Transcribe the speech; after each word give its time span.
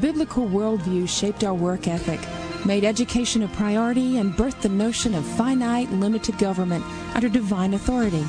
Biblical 0.00 0.46
worldview 0.46 1.08
shaped 1.08 1.44
our 1.44 1.54
work 1.54 1.86
ethic, 1.86 2.20
made 2.64 2.84
education 2.84 3.42
a 3.42 3.48
priority, 3.48 4.18
and 4.18 4.34
birthed 4.34 4.62
the 4.62 4.68
notion 4.68 5.14
of 5.14 5.24
finite, 5.24 5.90
limited 5.92 6.38
government 6.38 6.84
under 7.14 7.28
divine 7.28 7.74
authority. 7.74 8.22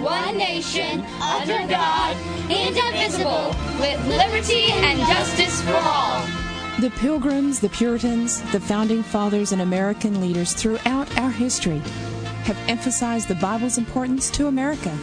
One 0.00 0.38
nation, 0.38 1.04
under 1.20 1.58
God, 1.68 2.16
indivisible, 2.50 3.54
with 3.78 4.04
liberty 4.08 4.72
and 4.72 4.98
justice 5.00 5.62
for 5.62 5.76
all. 5.76 6.26
The 6.80 6.90
Pilgrims, 6.98 7.60
the 7.60 7.68
Puritans, 7.68 8.40
the 8.52 8.60
Founding 8.60 9.02
Fathers, 9.02 9.52
and 9.52 9.60
American 9.60 10.20
leaders 10.20 10.54
throughout 10.54 11.14
our 11.18 11.30
history 11.30 11.78
have 12.44 12.56
emphasized 12.68 13.28
the 13.28 13.34
Bible's 13.34 13.78
importance 13.78 14.30
to 14.30 14.46
America. 14.46 14.96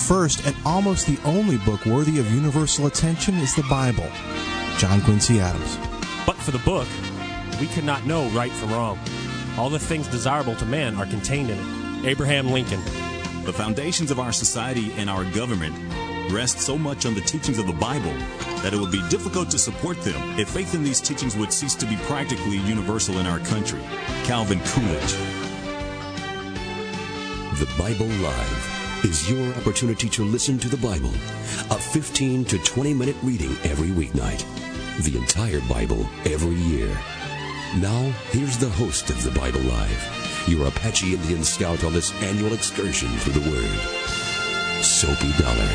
The 0.00 0.06
first 0.06 0.46
and 0.46 0.56
almost 0.64 1.06
the 1.06 1.18
only 1.24 1.58
book 1.58 1.84
worthy 1.84 2.18
of 2.18 2.32
universal 2.32 2.86
attention 2.86 3.34
is 3.34 3.54
the 3.54 3.62
Bible. 3.68 4.08
John 4.78 5.02
Quincy 5.02 5.40
Adams. 5.40 5.76
But 6.26 6.36
for 6.36 6.52
the 6.52 6.58
book, 6.60 6.88
we 7.60 7.66
could 7.66 7.84
not 7.84 8.06
know 8.06 8.26
right 8.30 8.50
from 8.50 8.72
wrong. 8.72 8.98
All 9.58 9.68
the 9.68 9.78
things 9.78 10.08
desirable 10.08 10.56
to 10.56 10.64
man 10.64 10.96
are 10.96 11.04
contained 11.04 11.50
in 11.50 11.58
it. 11.58 12.06
Abraham 12.06 12.50
Lincoln. 12.50 12.80
The 13.44 13.52
foundations 13.52 14.10
of 14.10 14.18
our 14.18 14.32
society 14.32 14.90
and 14.96 15.10
our 15.10 15.24
government 15.32 15.76
rest 16.32 16.60
so 16.60 16.78
much 16.78 17.04
on 17.04 17.14
the 17.14 17.20
teachings 17.20 17.58
of 17.58 17.66
the 17.66 17.74
Bible 17.74 18.14
that 18.62 18.72
it 18.72 18.80
would 18.80 18.90
be 18.90 19.06
difficult 19.10 19.50
to 19.50 19.58
support 19.58 20.00
them 20.00 20.40
if 20.40 20.48
faith 20.48 20.74
in 20.74 20.82
these 20.82 21.02
teachings 21.02 21.36
would 21.36 21.52
cease 21.52 21.74
to 21.74 21.84
be 21.84 21.96
practically 22.08 22.56
universal 22.56 23.18
in 23.18 23.26
our 23.26 23.38
country. 23.40 23.82
Calvin 24.24 24.60
Coolidge. 24.64 25.12
The 27.58 27.68
Bible 27.76 28.06
Live 28.06 28.79
is 29.04 29.30
your 29.30 29.54
opportunity 29.54 30.08
to 30.10 30.24
listen 30.24 30.58
to 30.58 30.68
the 30.68 30.76
Bible, 30.76 31.10
a 31.70 31.78
15 31.78 32.44
to 32.44 32.58
20 32.58 32.92
minute 32.92 33.16
reading 33.22 33.56
every 33.64 33.88
weeknight, 33.88 34.44
the 35.04 35.16
entire 35.16 35.60
Bible 35.62 36.06
every 36.26 36.54
year. 36.54 36.88
Now, 37.78 38.12
here's 38.30 38.58
the 38.58 38.68
host 38.68 39.08
of 39.08 39.22
the 39.22 39.30
Bible 39.30 39.60
Live, 39.60 40.44
your 40.46 40.68
Apache 40.68 41.14
Indian 41.14 41.44
scout 41.44 41.82
on 41.82 41.94
this 41.94 42.12
annual 42.22 42.52
excursion 42.52 43.08
through 43.18 43.40
the 43.40 43.50
Word, 43.50 44.82
Soapy 44.84 45.32
Dollar. 45.42 45.70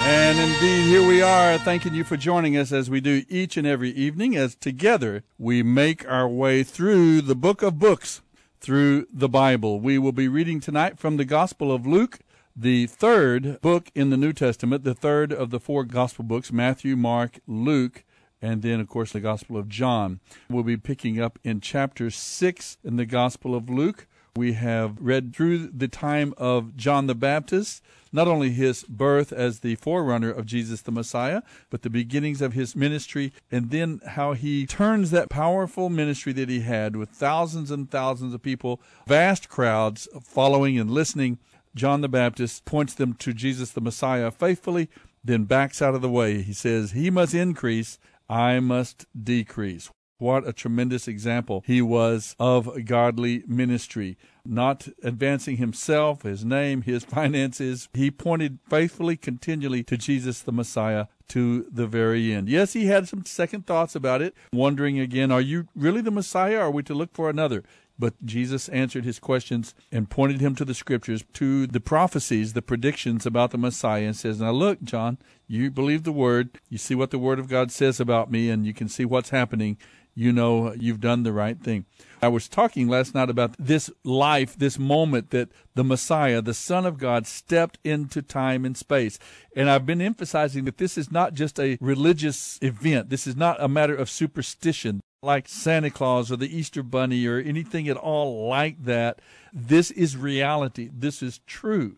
And 0.00 0.38
indeed, 0.38 0.84
here 0.88 1.06
we 1.06 1.20
are, 1.20 1.58
thanking 1.58 1.94
you 1.94 2.04
for 2.04 2.16
joining 2.16 2.56
us 2.56 2.70
as 2.70 2.88
we 2.88 3.00
do 3.00 3.24
each 3.28 3.56
and 3.56 3.66
every 3.66 3.90
evening, 3.90 4.36
as 4.36 4.54
together 4.54 5.24
we 5.36 5.64
make 5.64 6.08
our 6.08 6.28
way 6.28 6.62
through 6.62 7.22
the 7.22 7.34
book 7.34 7.62
of 7.62 7.80
books, 7.80 8.22
through 8.60 9.06
the 9.12 9.28
Bible. 9.28 9.80
We 9.80 9.98
will 9.98 10.12
be 10.12 10.28
reading 10.28 10.60
tonight 10.60 10.98
from 10.98 11.16
the 11.16 11.24
Gospel 11.24 11.72
of 11.72 11.86
Luke, 11.86 12.18
the 12.56 12.86
third 12.86 13.60
book 13.60 13.90
in 13.94 14.10
the 14.10 14.16
New 14.16 14.32
Testament, 14.32 14.82
the 14.82 14.94
third 14.94 15.32
of 15.32 15.50
the 15.50 15.60
four 15.60 15.84
Gospel 15.84 16.24
books 16.24 16.52
Matthew, 16.52 16.96
Mark, 16.96 17.38
Luke, 17.46 18.04
and 18.42 18.62
then, 18.62 18.80
of 18.80 18.88
course, 18.88 19.12
the 19.12 19.20
Gospel 19.20 19.56
of 19.56 19.68
John. 19.68 20.18
We'll 20.50 20.64
be 20.64 20.76
picking 20.76 21.20
up 21.20 21.38
in 21.44 21.60
chapter 21.60 22.10
6 22.10 22.78
in 22.82 22.96
the 22.96 23.06
Gospel 23.06 23.54
of 23.54 23.70
Luke. 23.70 24.07
We 24.36 24.52
have 24.54 24.96
read 25.00 25.34
through 25.34 25.68
the 25.68 25.88
time 25.88 26.34
of 26.36 26.76
John 26.76 27.06
the 27.06 27.14
Baptist, 27.14 27.82
not 28.12 28.28
only 28.28 28.50
his 28.50 28.84
birth 28.84 29.32
as 29.32 29.60
the 29.60 29.74
forerunner 29.76 30.30
of 30.30 30.46
Jesus 30.46 30.80
the 30.80 30.92
Messiah, 30.92 31.42
but 31.70 31.82
the 31.82 31.90
beginnings 31.90 32.40
of 32.40 32.52
his 32.52 32.76
ministry, 32.76 33.32
and 33.50 33.70
then 33.70 34.00
how 34.06 34.32
he 34.32 34.66
turns 34.66 35.10
that 35.10 35.28
powerful 35.28 35.90
ministry 35.90 36.32
that 36.34 36.48
he 36.48 36.60
had 36.60 36.96
with 36.96 37.10
thousands 37.10 37.70
and 37.70 37.90
thousands 37.90 38.32
of 38.32 38.42
people, 38.42 38.80
vast 39.06 39.48
crowds 39.48 40.08
following 40.22 40.78
and 40.78 40.90
listening. 40.90 41.38
John 41.74 42.00
the 42.00 42.08
Baptist 42.08 42.64
points 42.64 42.94
them 42.94 43.14
to 43.14 43.32
Jesus 43.32 43.70
the 43.72 43.80
Messiah 43.80 44.30
faithfully, 44.30 44.88
then 45.22 45.44
backs 45.44 45.82
out 45.82 45.94
of 45.94 46.02
the 46.02 46.08
way. 46.08 46.42
He 46.42 46.52
says, 46.52 46.92
He 46.92 47.10
must 47.10 47.34
increase, 47.34 47.98
I 48.28 48.60
must 48.60 49.06
decrease. 49.20 49.90
What 50.18 50.48
a 50.48 50.52
tremendous 50.52 51.06
example 51.06 51.62
he 51.64 51.80
was 51.80 52.34
of 52.40 52.84
godly 52.84 53.44
ministry, 53.46 54.18
not 54.44 54.88
advancing 55.02 55.58
himself, 55.58 56.22
his 56.22 56.44
name, 56.44 56.82
his 56.82 57.04
finances. 57.16 57.88
He 57.94 58.10
pointed 58.10 58.58
faithfully, 58.68 59.16
continually 59.16 59.84
to 59.84 59.96
Jesus 59.96 60.40
the 60.40 60.50
Messiah 60.50 61.06
to 61.28 61.66
the 61.70 61.86
very 61.86 62.32
end. 62.32 62.48
Yes, 62.48 62.72
he 62.72 62.86
had 62.86 63.06
some 63.06 63.24
second 63.24 63.66
thoughts 63.66 63.94
about 63.94 64.20
it, 64.20 64.34
wondering 64.52 64.98
again, 64.98 65.30
are 65.30 65.40
you 65.40 65.68
really 65.76 66.00
the 66.00 66.10
Messiah 66.10 66.58
are 66.58 66.70
we 66.70 66.82
to 66.82 66.94
look 66.94 67.14
for 67.14 67.30
another? 67.30 67.62
But 67.98 68.24
Jesus 68.24 68.68
answered 68.68 69.04
his 69.04 69.18
questions 69.18 69.74
and 69.90 70.08
pointed 70.08 70.40
him 70.40 70.54
to 70.56 70.64
the 70.64 70.74
scriptures, 70.74 71.24
to 71.34 71.66
the 71.66 71.80
prophecies, 71.80 72.52
the 72.52 72.62
predictions 72.62 73.26
about 73.26 73.50
the 73.50 73.58
Messiah, 73.58 74.04
and 74.04 74.16
says, 74.16 74.40
Now 74.40 74.52
look, 74.52 74.82
John, 74.82 75.18
you 75.48 75.70
believe 75.70 76.04
the 76.04 76.12
word, 76.12 76.60
you 76.68 76.78
see 76.78 76.94
what 76.94 77.10
the 77.10 77.18
word 77.18 77.38
of 77.40 77.48
God 77.48 77.72
says 77.72 77.98
about 77.98 78.30
me, 78.30 78.50
and 78.50 78.64
you 78.64 78.72
can 78.72 78.88
see 78.88 79.04
what's 79.04 79.30
happening 79.30 79.78
you 80.18 80.32
know 80.32 80.72
you've 80.72 81.00
done 81.00 81.22
the 81.22 81.32
right 81.32 81.60
thing. 81.60 81.86
I 82.20 82.26
was 82.26 82.48
talking 82.48 82.88
last 82.88 83.14
night 83.14 83.30
about 83.30 83.54
this 83.56 83.88
life, 84.02 84.58
this 84.58 84.76
moment 84.76 85.30
that 85.30 85.48
the 85.76 85.84
Messiah, 85.84 86.42
the 86.42 86.54
Son 86.54 86.84
of 86.84 86.98
God, 86.98 87.24
stepped 87.24 87.78
into 87.84 88.20
time 88.20 88.64
and 88.64 88.76
space. 88.76 89.20
And 89.54 89.70
I've 89.70 89.86
been 89.86 90.00
emphasizing 90.00 90.64
that 90.64 90.78
this 90.78 90.98
is 90.98 91.12
not 91.12 91.34
just 91.34 91.60
a 91.60 91.78
religious 91.80 92.58
event. 92.62 93.10
This 93.10 93.28
is 93.28 93.36
not 93.36 93.62
a 93.62 93.68
matter 93.68 93.94
of 93.94 94.10
superstition 94.10 95.00
like 95.22 95.48
Santa 95.48 95.90
Claus 95.90 96.32
or 96.32 96.36
the 96.36 96.56
Easter 96.56 96.82
Bunny 96.82 97.24
or 97.24 97.38
anything 97.38 97.88
at 97.88 97.96
all 97.96 98.48
like 98.48 98.84
that. 98.84 99.20
This 99.52 99.92
is 99.92 100.16
reality. 100.16 100.90
This 100.92 101.22
is 101.22 101.38
true. 101.46 101.96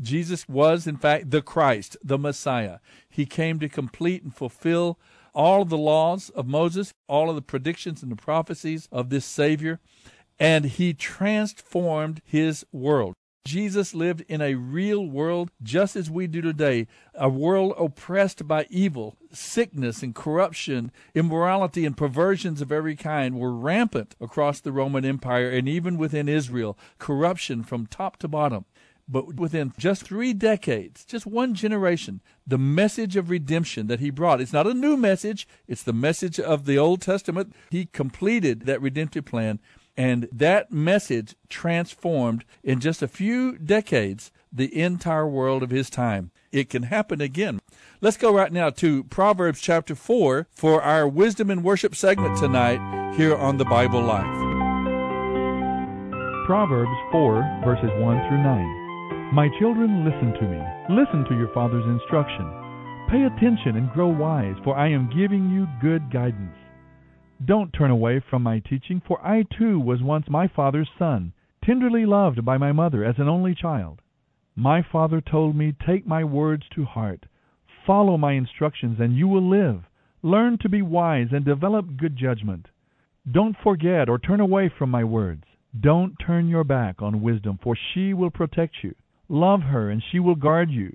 Jesus 0.00 0.48
was, 0.48 0.88
in 0.88 0.96
fact, 0.96 1.30
the 1.30 1.42
Christ, 1.42 1.96
the 2.02 2.18
Messiah. 2.18 2.78
He 3.08 3.26
came 3.26 3.60
to 3.60 3.68
complete 3.68 4.24
and 4.24 4.34
fulfill 4.34 4.98
all 5.34 5.62
of 5.62 5.68
the 5.68 5.78
laws 5.78 6.30
of 6.30 6.46
Moses, 6.46 6.92
all 7.08 7.28
of 7.28 7.36
the 7.36 7.42
predictions 7.42 8.02
and 8.02 8.10
the 8.10 8.16
prophecies 8.16 8.88
of 8.90 9.10
this 9.10 9.24
Savior, 9.24 9.80
and 10.38 10.64
he 10.64 10.94
transformed 10.94 12.22
his 12.24 12.64
world. 12.72 13.14
Jesus 13.46 13.94
lived 13.94 14.22
in 14.28 14.42
a 14.42 14.54
real 14.54 15.06
world 15.06 15.50
just 15.62 15.96
as 15.96 16.10
we 16.10 16.26
do 16.26 16.42
today, 16.42 16.86
a 17.14 17.28
world 17.28 17.74
oppressed 17.78 18.46
by 18.46 18.66
evil, 18.68 19.16
sickness 19.32 20.02
and 20.02 20.14
corruption, 20.14 20.92
immorality 21.14 21.86
and 21.86 21.96
perversions 21.96 22.60
of 22.60 22.70
every 22.70 22.96
kind 22.96 23.38
were 23.38 23.54
rampant 23.54 24.14
across 24.20 24.60
the 24.60 24.72
Roman 24.72 25.06
Empire 25.06 25.48
and 25.48 25.68
even 25.68 25.96
within 25.96 26.28
Israel, 26.28 26.78
corruption 26.98 27.62
from 27.62 27.86
top 27.86 28.18
to 28.18 28.28
bottom. 28.28 28.66
But 29.10 29.34
within 29.34 29.72
just 29.76 30.04
three 30.04 30.32
decades, 30.32 31.04
just 31.04 31.26
one 31.26 31.54
generation, 31.54 32.20
the 32.46 32.58
message 32.58 33.16
of 33.16 33.28
redemption 33.28 33.88
that 33.88 33.98
he 33.98 34.10
brought, 34.10 34.40
it's 34.40 34.52
not 34.52 34.68
a 34.68 34.74
new 34.74 34.96
message, 34.96 35.48
it's 35.66 35.82
the 35.82 35.92
message 35.92 36.38
of 36.38 36.64
the 36.64 36.78
Old 36.78 37.02
Testament. 37.02 37.52
He 37.70 37.86
completed 37.86 38.66
that 38.66 38.80
redemptive 38.80 39.24
plan, 39.24 39.58
and 39.96 40.28
that 40.30 40.70
message 40.70 41.34
transformed 41.48 42.44
in 42.62 42.78
just 42.78 43.02
a 43.02 43.08
few 43.08 43.58
decades 43.58 44.30
the 44.52 44.80
entire 44.80 45.26
world 45.26 45.64
of 45.64 45.70
his 45.70 45.90
time. 45.90 46.30
It 46.52 46.70
can 46.70 46.84
happen 46.84 47.20
again. 47.20 47.58
Let's 48.00 48.16
go 48.16 48.32
right 48.32 48.52
now 48.52 48.70
to 48.70 49.02
Proverbs 49.04 49.60
chapter 49.60 49.96
4 49.96 50.46
for 50.52 50.82
our 50.82 51.08
wisdom 51.08 51.50
and 51.50 51.64
worship 51.64 51.96
segment 51.96 52.38
tonight 52.38 52.80
here 53.16 53.36
on 53.36 53.58
the 53.58 53.64
Bible 53.64 54.02
Live. 54.02 54.36
Proverbs 56.46 56.90
4, 57.10 57.60
verses 57.64 57.90
1 57.98 58.28
through 58.28 58.42
9. 58.42 58.79
My 59.32 59.48
children, 59.60 60.04
listen 60.04 60.32
to 60.34 60.42
me. 60.42 60.58
Listen 60.88 61.24
to 61.28 61.38
your 61.38 61.54
father's 61.54 61.86
instruction. 61.86 62.50
Pay 63.08 63.22
attention 63.22 63.76
and 63.76 63.88
grow 63.92 64.08
wise, 64.08 64.56
for 64.64 64.76
I 64.76 64.88
am 64.88 65.08
giving 65.16 65.50
you 65.50 65.68
good 65.80 66.12
guidance. 66.12 66.56
Don't 67.44 67.72
turn 67.72 67.92
away 67.92 68.20
from 68.28 68.42
my 68.42 68.58
teaching, 68.58 69.00
for 69.06 69.24
I 69.24 69.44
too 69.56 69.78
was 69.78 70.02
once 70.02 70.26
my 70.28 70.48
father's 70.48 70.88
son, 70.98 71.32
tenderly 71.64 72.06
loved 72.06 72.44
by 72.44 72.58
my 72.58 72.72
mother 72.72 73.04
as 73.04 73.14
an 73.18 73.28
only 73.28 73.54
child. 73.54 74.00
My 74.56 74.82
father 74.90 75.20
told 75.20 75.54
me, 75.54 75.76
Take 75.86 76.08
my 76.08 76.24
words 76.24 76.64
to 76.74 76.84
heart. 76.84 77.26
Follow 77.86 78.18
my 78.18 78.32
instructions, 78.32 78.98
and 78.98 79.16
you 79.16 79.28
will 79.28 79.48
live. 79.48 79.82
Learn 80.24 80.58
to 80.58 80.68
be 80.68 80.82
wise 80.82 81.28
and 81.30 81.44
develop 81.44 81.96
good 81.96 82.16
judgment. 82.16 82.66
Don't 83.30 83.56
forget 83.62 84.08
or 84.08 84.18
turn 84.18 84.40
away 84.40 84.72
from 84.76 84.90
my 84.90 85.04
words. 85.04 85.44
Don't 85.78 86.16
turn 86.16 86.48
your 86.48 86.64
back 86.64 87.00
on 87.00 87.22
wisdom, 87.22 87.60
for 87.62 87.78
she 87.94 88.12
will 88.12 88.30
protect 88.30 88.74
you. 88.82 88.92
Love 89.30 89.62
her, 89.62 89.88
and 89.88 90.02
she 90.10 90.18
will 90.18 90.34
guard 90.34 90.70
you. 90.70 90.94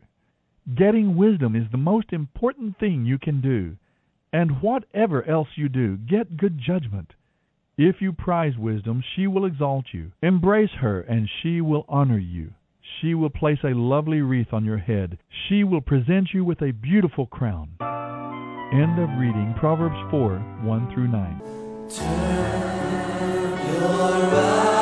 Getting 0.75 1.15
wisdom 1.15 1.55
is 1.55 1.71
the 1.71 1.77
most 1.77 2.11
important 2.11 2.77
thing 2.77 3.05
you 3.05 3.17
can 3.17 3.39
do. 3.39 3.77
And 4.33 4.61
whatever 4.61 5.23
else 5.23 5.47
you 5.55 5.69
do, 5.69 5.95
get 5.95 6.35
good 6.35 6.59
judgment. 6.59 7.13
If 7.77 8.01
you 8.01 8.11
prize 8.11 8.57
wisdom, 8.57 9.01
she 9.15 9.25
will 9.25 9.45
exalt 9.45 9.85
you. 9.93 10.11
Embrace 10.21 10.71
her, 10.81 10.99
and 10.99 11.29
she 11.41 11.61
will 11.61 11.85
honor 11.87 12.17
you. 12.17 12.51
She 12.99 13.13
will 13.13 13.29
place 13.29 13.59
a 13.63 13.69
lovely 13.69 14.19
wreath 14.21 14.51
on 14.51 14.65
your 14.65 14.79
head. 14.79 15.17
She 15.47 15.63
will 15.63 15.81
present 15.81 16.33
you 16.33 16.43
with 16.43 16.61
a 16.61 16.71
beautiful 16.71 17.27
crown. 17.27 17.69
End 18.73 18.99
of 18.99 19.09
reading 19.17 19.55
Proverbs 19.57 19.95
4 20.11 20.39
1 20.63 20.93
through 20.93 21.07
9. 21.07 21.41
You're 23.79 24.74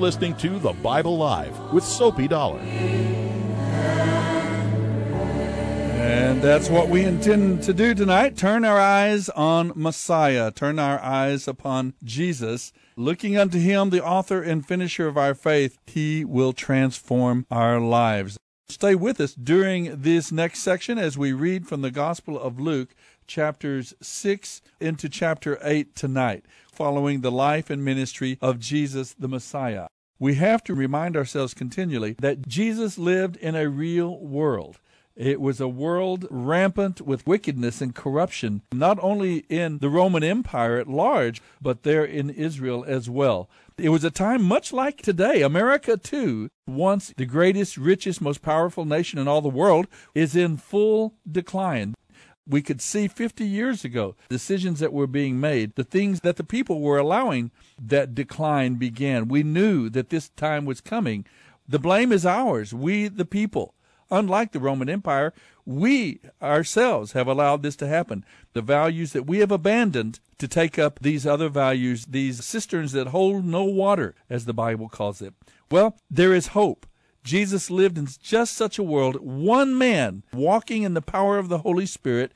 listening 0.00 0.34
to 0.36 0.58
The 0.58 0.72
Bible 0.72 1.18
Live 1.18 1.72
with 1.72 1.84
Soapy 1.84 2.26
Dollar. 2.26 2.58
And 6.00 6.40
that's 6.40 6.70
what 6.70 6.88
we 6.88 7.04
intend 7.04 7.62
to 7.64 7.74
do 7.74 7.94
tonight. 7.94 8.36
Turn 8.36 8.64
our 8.64 8.80
eyes 8.80 9.28
on 9.28 9.72
Messiah. 9.76 10.50
Turn 10.50 10.78
our 10.78 10.98
eyes 11.00 11.46
upon 11.46 11.92
Jesus. 12.02 12.72
Looking 12.96 13.36
unto 13.36 13.58
him, 13.58 13.90
the 13.90 14.02
author 14.04 14.42
and 14.42 14.66
finisher 14.66 15.06
of 15.06 15.18
our 15.18 15.34
faith, 15.34 15.78
he 15.86 16.24
will 16.24 16.54
transform 16.54 17.44
our 17.50 17.78
lives. 17.78 18.38
Stay 18.70 18.94
with 18.94 19.20
us 19.20 19.34
during 19.34 20.00
this 20.00 20.32
next 20.32 20.60
section 20.60 20.96
as 20.96 21.18
we 21.18 21.32
read 21.32 21.66
from 21.66 21.82
the 21.82 21.90
Gospel 21.90 22.40
of 22.40 22.58
Luke, 22.58 22.94
chapters 23.26 23.94
6 24.00 24.62
into 24.80 25.08
chapter 25.08 25.58
8 25.62 25.94
tonight, 25.94 26.44
following 26.70 27.20
the 27.20 27.30
life 27.30 27.70
and 27.70 27.84
ministry 27.84 28.38
of 28.40 28.58
Jesus 28.58 29.14
the 29.18 29.28
Messiah. 29.28 29.86
We 30.18 30.34
have 30.34 30.62
to 30.64 30.74
remind 30.74 31.16
ourselves 31.16 31.54
continually 31.54 32.16
that 32.20 32.46
Jesus 32.46 32.98
lived 32.98 33.36
in 33.36 33.54
a 33.54 33.68
real 33.68 34.18
world. 34.18 34.78
It 35.16 35.40
was 35.40 35.60
a 35.60 35.68
world 35.68 36.26
rampant 36.30 37.00
with 37.00 37.26
wickedness 37.26 37.80
and 37.80 37.94
corruption, 37.94 38.62
not 38.72 38.98
only 39.02 39.44
in 39.48 39.78
the 39.78 39.90
Roman 39.90 40.22
Empire 40.22 40.78
at 40.78 40.88
large, 40.88 41.42
but 41.60 41.82
there 41.82 42.04
in 42.04 42.30
Israel 42.30 42.84
as 42.86 43.10
well. 43.10 43.50
It 43.76 43.88
was 43.88 44.04
a 44.04 44.10
time 44.10 44.42
much 44.42 44.72
like 44.72 45.02
today. 45.02 45.42
America, 45.42 45.96
too, 45.96 46.48
once 46.66 47.12
the 47.16 47.26
greatest, 47.26 47.76
richest, 47.76 48.20
most 48.20 48.40
powerful 48.40 48.84
nation 48.84 49.18
in 49.18 49.26
all 49.26 49.42
the 49.42 49.48
world, 49.48 49.88
is 50.14 50.36
in 50.36 50.56
full 50.56 51.14
decline. 51.30 51.94
We 52.46 52.62
could 52.62 52.80
see 52.80 53.06
50 53.06 53.44
years 53.44 53.84
ago 53.84 54.16
decisions 54.28 54.80
that 54.80 54.92
were 54.92 55.06
being 55.06 55.40
made, 55.40 55.74
the 55.74 55.84
things 55.84 56.20
that 56.20 56.36
the 56.36 56.44
people 56.44 56.80
were 56.80 56.98
allowing, 56.98 57.50
that 57.80 58.14
decline 58.14 58.74
began. 58.74 59.28
We 59.28 59.42
knew 59.42 59.88
that 59.90 60.10
this 60.10 60.30
time 60.30 60.64
was 60.64 60.80
coming. 60.80 61.26
The 61.68 61.78
blame 61.78 62.12
is 62.12 62.26
ours, 62.26 62.74
we 62.74 63.08
the 63.08 63.24
people. 63.24 63.74
Unlike 64.10 64.50
the 64.50 64.58
Roman 64.58 64.88
Empire, 64.88 65.32
we 65.64 66.18
ourselves 66.42 67.12
have 67.12 67.28
allowed 67.28 67.62
this 67.62 67.76
to 67.76 67.86
happen. 67.86 68.24
The 68.54 68.62
values 68.62 69.12
that 69.12 69.26
we 69.26 69.38
have 69.38 69.52
abandoned 69.52 70.18
to 70.38 70.48
take 70.48 70.78
up 70.78 70.98
these 70.98 71.26
other 71.26 71.48
values, 71.48 72.06
these 72.06 72.44
cisterns 72.44 72.90
that 72.92 73.08
hold 73.08 73.44
no 73.44 73.62
water, 73.64 74.16
as 74.28 74.46
the 74.46 74.54
Bible 74.54 74.88
calls 74.88 75.22
it. 75.22 75.34
Well, 75.70 75.96
there 76.10 76.34
is 76.34 76.48
hope. 76.48 76.86
Jesus 77.22 77.70
lived 77.70 77.98
in 77.98 78.08
just 78.22 78.54
such 78.54 78.78
a 78.78 78.82
world, 78.82 79.16
one 79.20 79.76
man 79.76 80.22
walking 80.32 80.82
in 80.82 80.94
the 80.94 81.02
power 81.02 81.38
of 81.38 81.48
the 81.48 81.58
Holy 81.58 81.86
Spirit, 81.86 82.32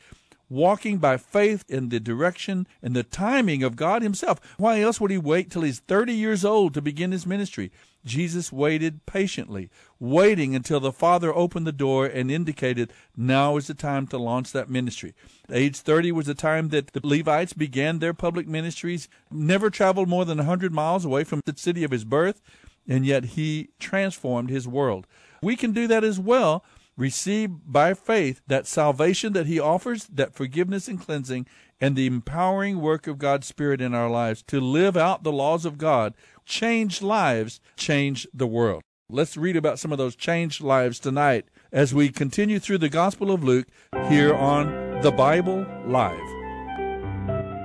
walking 0.48 0.98
by 0.98 1.16
faith 1.16 1.64
in 1.68 1.88
the 1.88 1.98
direction 1.98 2.66
and 2.82 2.94
the 2.94 3.02
timing 3.02 3.62
of 3.62 3.76
God 3.76 4.02
Himself. 4.02 4.40
Why 4.58 4.80
else 4.80 5.00
would 5.00 5.10
He 5.10 5.18
wait 5.18 5.50
till 5.50 5.62
He's 5.62 5.80
30 5.80 6.12
years 6.12 6.44
old 6.44 6.74
to 6.74 6.82
begin 6.82 7.12
His 7.12 7.26
ministry? 7.26 7.72
Jesus 8.04 8.52
waited 8.52 9.06
patiently, 9.06 9.70
waiting 9.98 10.54
until 10.54 10.78
the 10.78 10.92
Father 10.92 11.34
opened 11.34 11.66
the 11.66 11.72
door 11.72 12.04
and 12.06 12.30
indicated 12.30 12.92
now 13.16 13.56
is 13.56 13.66
the 13.66 13.74
time 13.74 14.06
to 14.08 14.18
launch 14.18 14.52
that 14.52 14.68
ministry. 14.68 15.14
Age 15.50 15.78
30 15.78 16.12
was 16.12 16.26
the 16.26 16.34
time 16.34 16.68
that 16.68 16.88
the 16.88 17.00
Levites 17.02 17.54
began 17.54 17.98
their 17.98 18.12
public 18.12 18.46
ministries, 18.46 19.08
never 19.30 19.70
traveled 19.70 20.08
more 20.08 20.26
than 20.26 20.38
a 20.38 20.42
100 20.42 20.72
miles 20.72 21.06
away 21.06 21.24
from 21.24 21.40
the 21.46 21.54
city 21.56 21.82
of 21.82 21.90
his 21.90 22.04
birth, 22.04 22.42
and 22.88 23.06
yet 23.06 23.24
he 23.24 23.70
transformed 23.78 24.50
his 24.50 24.68
world. 24.68 25.06
We 25.42 25.56
can 25.56 25.72
do 25.72 25.86
that 25.88 26.04
as 26.04 26.18
well. 26.18 26.64
Receive 26.96 27.50
by 27.66 27.92
faith 27.94 28.40
that 28.46 28.66
salvation 28.66 29.32
that 29.32 29.46
he 29.46 29.58
offers, 29.58 30.06
that 30.06 30.34
forgiveness 30.34 30.86
and 30.86 31.00
cleansing, 31.00 31.46
and 31.80 31.96
the 31.96 32.06
empowering 32.06 32.80
work 32.80 33.06
of 33.06 33.18
God's 33.18 33.48
Spirit 33.48 33.80
in 33.80 33.94
our 33.94 34.08
lives 34.08 34.42
to 34.44 34.60
live 34.60 34.96
out 34.96 35.24
the 35.24 35.32
laws 35.32 35.64
of 35.64 35.76
God, 35.76 36.14
change 36.44 37.02
lives, 37.02 37.60
change 37.76 38.28
the 38.32 38.46
world. 38.46 38.82
Let's 39.10 39.36
read 39.36 39.56
about 39.56 39.78
some 39.78 39.92
of 39.92 39.98
those 39.98 40.16
changed 40.16 40.60
lives 40.62 40.98
tonight 40.98 41.46
as 41.72 41.92
we 41.92 42.10
continue 42.10 42.58
through 42.58 42.78
the 42.78 42.88
Gospel 42.88 43.32
of 43.32 43.44
Luke 43.44 43.66
here 44.08 44.32
on 44.34 45.00
The 45.02 45.10
Bible 45.10 45.66
Live. 45.86 46.18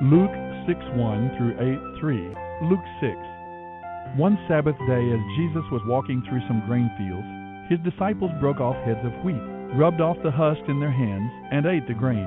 Luke 0.01 0.33
6 0.67 0.79
1 0.95 1.37
through 1.37 1.53
8 1.59 1.99
3. 2.01 2.35
Luke 2.67 2.85
6. 2.99 3.28
One 4.17 4.39
Sabbath 4.47 4.77
day, 4.89 5.05
as 5.13 5.37
Jesus 5.37 5.61
was 5.71 5.85
walking 5.85 6.23
through 6.25 6.41
some 6.47 6.65
grain 6.65 6.89
fields, 6.97 7.29
his 7.69 7.77
disciples 7.85 8.31
broke 8.41 8.59
off 8.59 8.75
heads 8.81 9.05
of 9.05 9.13
wheat, 9.23 9.37
rubbed 9.77 10.01
off 10.01 10.17
the 10.23 10.31
husk 10.33 10.65
in 10.67 10.79
their 10.79 10.91
hands, 10.91 11.29
and 11.53 11.65
ate 11.69 11.85
the 11.85 11.93
grains. 11.93 12.25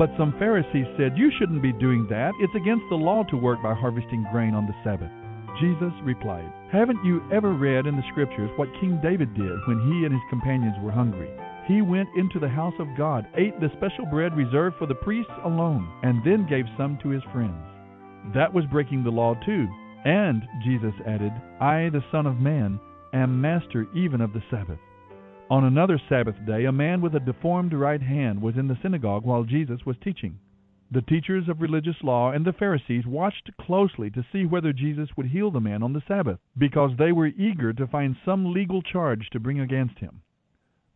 But 0.00 0.10
some 0.16 0.32
Pharisees 0.40 0.88
said, 0.96 1.12
You 1.20 1.30
shouldn't 1.36 1.60
be 1.60 1.76
doing 1.76 2.08
that. 2.08 2.32
It's 2.40 2.56
against 2.56 2.88
the 2.88 2.96
law 2.96 3.22
to 3.28 3.36
work 3.36 3.62
by 3.62 3.74
harvesting 3.74 4.24
grain 4.32 4.54
on 4.54 4.64
the 4.66 4.74
Sabbath. 4.82 5.12
Jesus 5.60 5.92
replied, 6.02 6.50
Haven't 6.72 7.04
you 7.04 7.20
ever 7.30 7.52
read 7.52 7.84
in 7.84 7.94
the 7.94 8.08
Scriptures 8.10 8.50
what 8.56 8.72
King 8.80 8.98
David 9.04 9.36
did 9.36 9.60
when 9.68 9.84
he 9.84 10.08
and 10.08 10.12
his 10.12 10.30
companions 10.30 10.74
were 10.82 10.90
hungry? 10.90 11.30
He 11.68 11.82
went 11.84 12.08
into 12.16 12.40
the 12.40 12.48
house 12.48 12.74
of 12.80 12.88
God, 12.96 13.28
ate 13.36 13.60
the 13.60 13.70
special 13.76 14.08
bread 14.10 14.34
reserved 14.34 14.76
for 14.80 14.86
the 14.86 14.96
priests 15.04 15.32
alone, 15.44 15.86
and 16.02 16.24
then 16.24 16.48
gave 16.48 16.64
some 16.76 16.98
to 17.02 17.10
his 17.10 17.22
friends. 17.30 17.60
That 18.34 18.52
was 18.52 18.64
breaking 18.72 19.04
the 19.04 19.12
law 19.12 19.34
too. 19.44 19.68
And, 20.04 20.42
Jesus 20.62 20.94
added, 21.06 21.32
I, 21.60 21.88
the 21.88 22.04
Son 22.12 22.26
of 22.26 22.38
Man, 22.38 22.78
am 23.12 23.40
master 23.40 23.86
even 23.94 24.20
of 24.20 24.32
the 24.32 24.42
Sabbath. 24.50 24.78
On 25.50 25.64
another 25.64 26.00
Sabbath 26.08 26.36
day, 26.46 26.64
a 26.64 26.72
man 26.72 27.00
with 27.00 27.14
a 27.14 27.20
deformed 27.20 27.72
right 27.72 28.02
hand 28.02 28.42
was 28.42 28.56
in 28.56 28.68
the 28.68 28.78
synagogue 28.82 29.24
while 29.24 29.44
Jesus 29.44 29.80
was 29.86 29.96
teaching. 30.02 30.38
The 30.90 31.02
teachers 31.02 31.48
of 31.48 31.60
religious 31.60 31.96
law 32.02 32.30
and 32.32 32.44
the 32.44 32.52
Pharisees 32.52 33.06
watched 33.06 33.50
closely 33.58 34.10
to 34.10 34.26
see 34.30 34.44
whether 34.44 34.72
Jesus 34.72 35.08
would 35.16 35.26
heal 35.26 35.50
the 35.50 35.60
man 35.60 35.82
on 35.82 35.92
the 35.92 36.02
Sabbath, 36.06 36.38
because 36.56 36.92
they 36.96 37.12
were 37.12 37.26
eager 37.26 37.72
to 37.72 37.86
find 37.86 38.16
some 38.24 38.52
legal 38.52 38.82
charge 38.82 39.28
to 39.30 39.40
bring 39.40 39.60
against 39.60 39.98
him. 39.98 40.20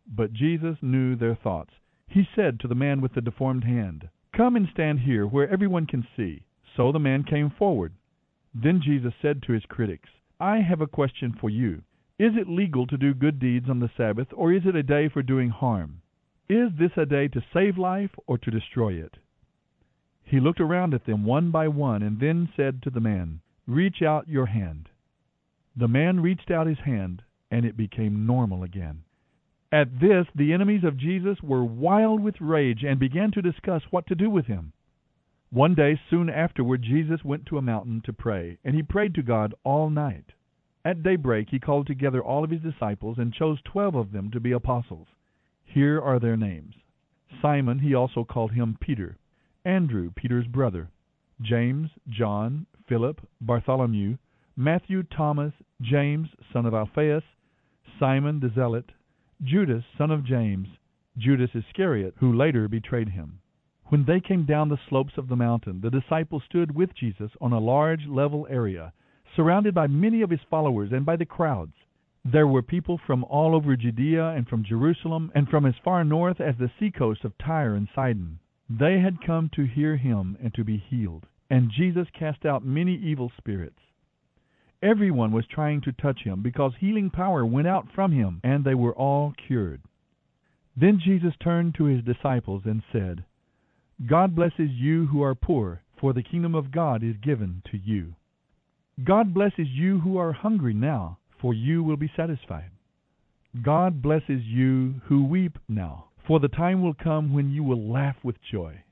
But 0.06 0.32
Jesus 0.32 0.76
knew 0.82 1.16
their 1.16 1.34
thoughts. 1.34 1.72
He 2.06 2.28
said 2.34 2.60
to 2.60 2.68
the 2.68 2.74
man 2.74 3.00
with 3.00 3.14
the 3.14 3.20
deformed 3.20 3.64
hand, 3.64 4.08
Come 4.34 4.56
and 4.56 4.68
stand 4.68 5.00
here 5.00 5.26
where 5.26 5.48
everyone 5.50 5.86
can 5.86 6.06
see. 6.16 6.44
So 6.76 6.92
the 6.92 6.98
man 6.98 7.24
came 7.24 7.50
forward. 7.50 7.94
Then 8.54 8.80
Jesus 8.80 9.12
said 9.20 9.42
to 9.42 9.52
his 9.52 9.64
critics, 9.66 10.08
I 10.40 10.58
have 10.58 10.80
a 10.80 10.86
question 10.86 11.32
for 11.40 11.50
you. 11.50 11.82
Is 12.18 12.32
it 12.36 12.48
legal 12.48 12.86
to 12.86 12.96
do 12.96 13.14
good 13.14 13.38
deeds 13.38 13.68
on 13.68 13.80
the 13.80 13.90
Sabbath, 13.96 14.28
or 14.32 14.52
is 14.52 14.66
it 14.66 14.74
a 14.74 14.82
day 14.82 15.08
for 15.08 15.22
doing 15.22 15.50
harm? 15.50 16.00
Is 16.48 16.70
this 16.78 16.92
a 16.96 17.06
day 17.06 17.28
to 17.28 17.44
save 17.52 17.76
life 17.76 18.10
or 18.26 18.38
to 18.38 18.50
destroy 18.50 18.94
it? 18.94 19.18
He 20.24 20.40
looked 20.40 20.60
around 20.60 20.94
at 20.94 21.04
them 21.04 21.24
one 21.24 21.50
by 21.50 21.68
one 21.68 22.02
and 22.02 22.20
then 22.20 22.48
said 22.56 22.82
to 22.82 22.90
the 22.90 23.00
man, 23.00 23.40
Reach 23.66 24.02
out 24.02 24.28
your 24.28 24.46
hand. 24.46 24.88
The 25.76 25.88
man 25.88 26.20
reached 26.20 26.50
out 26.50 26.66
his 26.66 26.78
hand, 26.78 27.22
and 27.50 27.64
it 27.64 27.76
became 27.76 28.26
normal 28.26 28.62
again. 28.62 29.04
At 29.70 30.00
this, 30.00 30.26
the 30.34 30.52
enemies 30.52 30.84
of 30.84 30.96
Jesus 30.96 31.42
were 31.42 31.64
wild 31.64 32.20
with 32.20 32.40
rage 32.40 32.82
and 32.82 32.98
began 32.98 33.30
to 33.32 33.42
discuss 33.42 33.82
what 33.90 34.06
to 34.06 34.14
do 34.14 34.30
with 34.30 34.46
him. 34.46 34.72
One 35.50 35.74
day, 35.74 35.98
soon 36.10 36.28
afterward, 36.28 36.82
Jesus 36.82 37.24
went 37.24 37.46
to 37.46 37.56
a 37.56 37.62
mountain 37.62 38.02
to 38.02 38.12
pray, 38.12 38.58
and 38.64 38.74
he 38.74 38.82
prayed 38.82 39.14
to 39.14 39.22
God 39.22 39.54
all 39.64 39.88
night. 39.88 40.34
At 40.84 41.02
daybreak, 41.02 41.48
he 41.48 41.58
called 41.58 41.86
together 41.86 42.22
all 42.22 42.44
of 42.44 42.50
his 42.50 42.60
disciples 42.60 43.16
and 43.16 43.32
chose 43.32 43.58
twelve 43.62 43.94
of 43.94 44.12
them 44.12 44.30
to 44.32 44.40
be 44.40 44.52
apostles. 44.52 45.08
Here 45.64 46.00
are 46.00 46.18
their 46.18 46.36
names 46.36 46.74
Simon, 47.40 47.78
he 47.78 47.94
also 47.94 48.24
called 48.24 48.52
him 48.52 48.76
Peter, 48.78 49.16
Andrew, 49.64 50.10
Peter's 50.14 50.46
brother, 50.46 50.90
James, 51.40 51.90
John, 52.08 52.66
Philip, 52.86 53.26
Bartholomew, 53.40 54.18
Matthew, 54.54 55.02
Thomas, 55.02 55.54
James, 55.80 56.28
son 56.52 56.66
of 56.66 56.74
Alphaeus, 56.74 57.24
Simon 57.98 58.40
the 58.40 58.50
Zealot, 58.50 58.92
Judas, 59.42 59.84
son 59.96 60.10
of 60.10 60.24
James, 60.24 60.68
Judas 61.16 61.50
Iscariot, 61.54 62.14
who 62.18 62.32
later 62.34 62.68
betrayed 62.68 63.08
him. 63.08 63.40
When 63.88 64.04
they 64.04 64.20
came 64.20 64.44
down 64.44 64.68
the 64.68 64.78
slopes 64.88 65.16
of 65.16 65.28
the 65.28 65.36
mountain, 65.36 65.80
the 65.80 65.90
disciples 65.90 66.42
stood 66.44 66.74
with 66.74 66.94
Jesus 66.94 67.30
on 67.40 67.54
a 67.54 67.58
large 67.58 68.06
level 68.06 68.46
area, 68.50 68.92
surrounded 69.34 69.74
by 69.74 69.86
many 69.86 70.20
of 70.20 70.28
his 70.28 70.42
followers 70.50 70.92
and 70.92 71.06
by 71.06 71.16
the 71.16 71.24
crowds. 71.24 71.72
There 72.22 72.46
were 72.46 72.60
people 72.60 72.98
from 72.98 73.24
all 73.24 73.54
over 73.54 73.76
Judea 73.76 74.28
and 74.28 74.46
from 74.46 74.62
Jerusalem 74.62 75.32
and 75.34 75.48
from 75.48 75.64
as 75.64 75.74
far 75.82 76.04
north 76.04 76.38
as 76.38 76.56
the 76.58 76.70
seacoast 76.78 77.24
of 77.24 77.38
Tyre 77.38 77.74
and 77.74 77.88
Sidon. 77.94 78.40
They 78.68 79.00
had 79.00 79.22
come 79.22 79.48
to 79.54 79.64
hear 79.64 79.96
him 79.96 80.36
and 80.42 80.52
to 80.52 80.64
be 80.64 80.76
healed, 80.76 81.24
and 81.48 81.70
Jesus 81.70 82.08
cast 82.12 82.44
out 82.44 82.62
many 82.62 82.94
evil 82.94 83.32
spirits. 83.38 83.80
Everyone 84.82 85.32
was 85.32 85.46
trying 85.46 85.80
to 85.82 85.92
touch 85.92 86.24
him 86.24 86.42
because 86.42 86.74
healing 86.78 87.08
power 87.08 87.46
went 87.46 87.66
out 87.66 87.90
from 87.94 88.12
him, 88.12 88.42
and 88.44 88.64
they 88.64 88.74
were 88.74 88.94
all 88.94 89.32
cured. 89.46 89.80
Then 90.76 91.00
Jesus 91.02 91.32
turned 91.42 91.74
to 91.76 91.84
his 91.84 92.04
disciples 92.04 92.62
and 92.66 92.82
said, 92.92 93.24
God 94.06 94.36
blesses 94.36 94.70
you 94.70 95.06
who 95.06 95.22
are 95.22 95.34
poor, 95.34 95.82
for 96.00 96.12
the 96.12 96.22
kingdom 96.22 96.54
of 96.54 96.70
God 96.70 97.02
is 97.02 97.16
given 97.16 97.62
to 97.72 97.76
you. 97.76 98.14
God 99.04 99.34
blesses 99.34 99.66
you 99.68 100.00
who 100.00 100.16
are 100.18 100.32
hungry 100.32 100.72
now, 100.72 101.18
for 101.40 101.52
you 101.52 101.82
will 101.82 101.96
be 101.96 102.12
satisfied. 102.16 102.70
God 103.62 104.00
blesses 104.00 104.42
you 104.44 105.00
who 105.06 105.24
weep 105.24 105.58
now, 105.68 106.10
for 106.26 106.38
the 106.38 106.48
time 106.48 106.82
will 106.82 106.94
come 106.94 107.32
when 107.32 107.50
you 107.50 107.64
will 107.64 107.90
laugh 107.90 108.16
with 108.22 108.36
joy. 108.52 108.84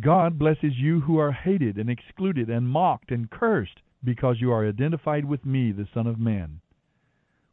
God 0.00 0.38
blesses 0.38 0.72
you 0.76 1.00
who 1.00 1.18
are 1.18 1.32
hated 1.32 1.76
and 1.76 1.88
excluded 1.88 2.50
and 2.50 2.68
mocked 2.68 3.10
and 3.10 3.30
cursed 3.30 3.80
because 4.04 4.36
you 4.40 4.52
are 4.52 4.68
identified 4.68 5.24
with 5.24 5.44
me, 5.46 5.72
the 5.72 5.88
Son 5.94 6.06
of 6.06 6.20
Man. 6.20 6.60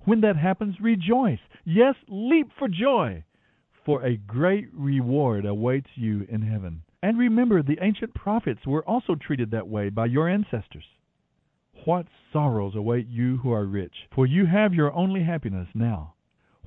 When 0.03 0.21
that 0.21 0.35
happens, 0.35 0.75
rejoice. 0.81 1.39
Yes, 1.63 1.95
leap 2.07 2.51
for 2.59 2.67
joy, 2.67 3.23
for 3.85 4.03
a 4.03 4.17
great 4.17 4.67
reward 4.73 5.45
awaits 5.45 5.89
you 5.95 6.25
in 6.27 6.41
heaven. 6.41 6.81
And 7.03 7.19
remember, 7.19 7.61
the 7.61 7.77
ancient 7.81 8.15
prophets 8.15 8.65
were 8.65 8.83
also 8.83 9.13
treated 9.13 9.51
that 9.51 9.67
way 9.67 9.89
by 9.89 10.07
your 10.07 10.27
ancestors. 10.27 10.85
What 11.85 12.07
sorrows 12.33 12.75
await 12.75 13.07
you 13.07 13.37
who 13.37 13.51
are 13.51 13.65
rich, 13.65 14.07
for 14.13 14.25
you 14.25 14.47
have 14.47 14.73
your 14.73 14.91
only 14.93 15.23
happiness 15.23 15.67
now. 15.75 16.15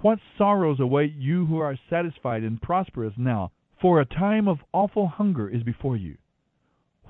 What 0.01 0.21
sorrows 0.37 0.79
await 0.79 1.15
you 1.15 1.47
who 1.47 1.59
are 1.59 1.77
satisfied 1.91 2.45
and 2.45 2.63
prosperous 2.63 3.15
now, 3.17 3.51
for 3.81 4.01
a 4.01 4.05
time 4.07 4.47
of 4.47 4.59
awful 4.73 5.09
hunger 5.09 5.49
is 5.49 5.65
before 5.65 5.97
you. 5.97 6.19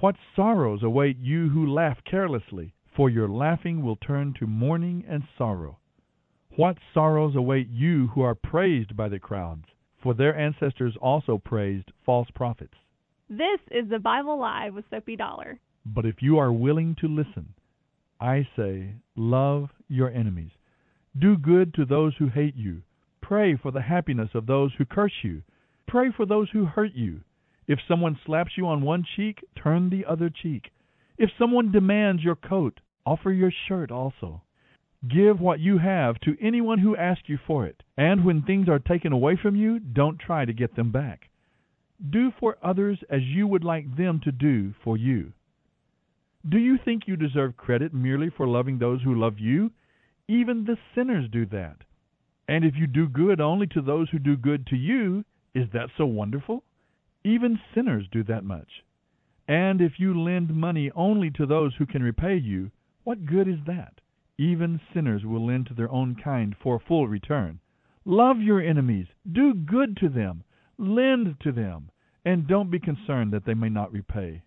What 0.00 0.16
sorrows 0.34 0.82
await 0.82 1.18
you 1.18 1.50
who 1.50 1.66
laugh 1.66 1.98
carelessly, 2.04 2.72
for 2.96 3.10
your 3.10 3.28
laughing 3.28 3.82
will 3.82 3.96
turn 3.96 4.32
to 4.38 4.46
mourning 4.46 5.04
and 5.06 5.24
sorrow. 5.36 5.78
What 6.56 6.78
sorrows 6.94 7.36
await 7.36 7.68
you 7.68 8.06
who 8.08 8.22
are 8.22 8.34
praised 8.34 8.96
by 8.96 9.08
the 9.10 9.18
crowds, 9.18 9.66
for 10.02 10.14
their 10.14 10.36
ancestors 10.36 10.96
also 11.00 11.38
praised 11.38 11.90
false 12.04 12.28
prophets. 12.34 12.74
This 13.28 13.60
is 13.70 13.88
the 13.90 13.98
Bible 13.98 14.38
Live 14.38 14.74
with 14.74 14.84
Soapy 14.90 15.16
Dollar. 15.16 15.58
But 15.84 16.06
if 16.06 16.16
you 16.20 16.38
are 16.38 16.52
willing 16.52 16.96
to 17.00 17.08
listen, 17.08 17.54
I 18.20 18.48
say, 18.56 18.94
love 19.16 19.68
your 19.88 20.10
enemies. 20.10 20.50
Do 21.18 21.36
good 21.36 21.74
to 21.74 21.84
those 21.84 22.14
who 22.18 22.28
hate 22.28 22.56
you. 22.56 22.82
Pray 23.20 23.56
for 23.56 23.70
the 23.70 23.82
happiness 23.82 24.30
of 24.34 24.46
those 24.46 24.72
who 24.78 24.84
curse 24.84 25.12
you. 25.22 25.42
Pray 25.86 26.10
for 26.16 26.26
those 26.26 26.48
who 26.50 26.64
hurt 26.64 26.92
you. 26.94 27.20
If 27.66 27.78
someone 27.86 28.18
slaps 28.24 28.52
you 28.56 28.66
on 28.66 28.82
one 28.82 29.04
cheek, 29.16 29.44
turn 29.62 29.90
the 29.90 30.06
other 30.06 30.30
cheek. 30.30 30.70
If 31.18 31.30
someone 31.38 31.72
demands 31.72 32.22
your 32.22 32.36
coat, 32.36 32.80
offer 33.04 33.30
your 33.30 33.52
shirt 33.66 33.90
also. 33.90 34.42
Give 35.06 35.40
what 35.40 35.60
you 35.60 35.78
have 35.78 36.18
to 36.20 36.36
anyone 36.40 36.78
who 36.78 36.96
asks 36.96 37.28
you 37.28 37.38
for 37.46 37.66
it. 37.66 37.82
And 37.96 38.24
when 38.24 38.42
things 38.42 38.68
are 38.68 38.80
taken 38.80 39.12
away 39.12 39.36
from 39.36 39.54
you, 39.54 39.78
don't 39.78 40.18
try 40.18 40.44
to 40.44 40.52
get 40.52 40.74
them 40.74 40.90
back. 40.90 41.28
Do 42.10 42.32
for 42.40 42.56
others 42.62 42.98
as 43.08 43.22
you 43.22 43.46
would 43.46 43.62
like 43.62 43.96
them 43.96 44.20
to 44.24 44.32
do 44.32 44.74
for 44.82 44.96
you. 44.96 45.32
Do 46.48 46.58
you 46.58 46.78
think 46.84 47.06
you 47.06 47.16
deserve 47.16 47.56
credit 47.56 47.92
merely 47.92 48.30
for 48.30 48.46
loving 48.46 48.78
those 48.78 49.02
who 49.02 49.14
love 49.14 49.38
you? 49.38 49.70
Even 50.26 50.64
the 50.64 50.78
sinners 50.94 51.28
do 51.30 51.46
that. 51.46 51.76
And 52.48 52.64
if 52.64 52.74
you 52.76 52.86
do 52.86 53.08
good 53.08 53.40
only 53.40 53.66
to 53.68 53.82
those 53.82 54.08
who 54.10 54.18
do 54.18 54.36
good 54.36 54.66
to 54.68 54.76
you, 54.76 55.24
is 55.54 55.68
that 55.72 55.90
so 55.96 56.06
wonderful? 56.06 56.64
Even 57.24 57.60
sinners 57.74 58.06
do 58.10 58.24
that 58.24 58.44
much. 58.44 58.84
And 59.46 59.80
if 59.80 59.98
you 59.98 60.20
lend 60.20 60.54
money 60.54 60.90
only 60.94 61.30
to 61.32 61.46
those 61.46 61.74
who 61.76 61.86
can 61.86 62.02
repay 62.02 62.36
you, 62.36 62.70
what 63.04 63.26
good 63.26 63.48
is 63.48 63.58
that? 63.66 64.00
Even 64.38 64.80
sinners 64.94 65.24
will 65.24 65.44
lend 65.44 65.66
to 65.66 65.74
their 65.74 65.90
own 65.90 66.14
kind 66.14 66.54
for 66.62 66.78
full 66.78 67.08
return. 67.08 67.58
Love 68.04 68.40
your 68.40 68.60
enemies, 68.60 69.08
do 69.30 69.52
good 69.52 69.96
to 69.96 70.08
them, 70.08 70.44
lend 70.78 71.38
to 71.40 71.50
them, 71.50 71.90
and 72.24 72.46
don't 72.46 72.70
be 72.70 72.78
concerned 72.78 73.32
that 73.32 73.44
they 73.44 73.54
may 73.54 73.68
not 73.68 73.92
repay. 73.92 74.42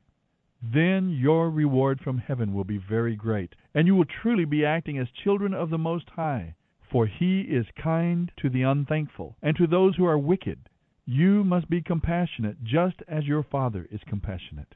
Then 0.63 1.09
your 1.09 1.49
reward 1.49 1.99
from 1.99 2.19
heaven 2.19 2.53
will 2.53 2.63
be 2.63 2.77
very 2.77 3.15
great, 3.15 3.55
and 3.73 3.85
you 3.85 3.95
will 3.95 4.05
truly 4.05 4.45
be 4.45 4.63
acting 4.63 4.97
as 4.97 5.09
children 5.09 5.53
of 5.53 5.69
the 5.69 5.77
Most 5.77 6.09
High. 6.11 6.55
For 6.91 7.07
he 7.07 7.41
is 7.41 7.65
kind 7.81 8.31
to 8.37 8.49
the 8.49 8.63
unthankful 8.63 9.37
and 9.41 9.55
to 9.57 9.65
those 9.65 9.95
who 9.95 10.05
are 10.05 10.17
wicked. 10.17 10.69
You 11.05 11.43
must 11.43 11.69
be 11.69 11.81
compassionate 11.81 12.63
just 12.63 13.01
as 13.07 13.25
your 13.25 13.43
Father 13.43 13.87
is 13.91 14.01
compassionate. 14.07 14.75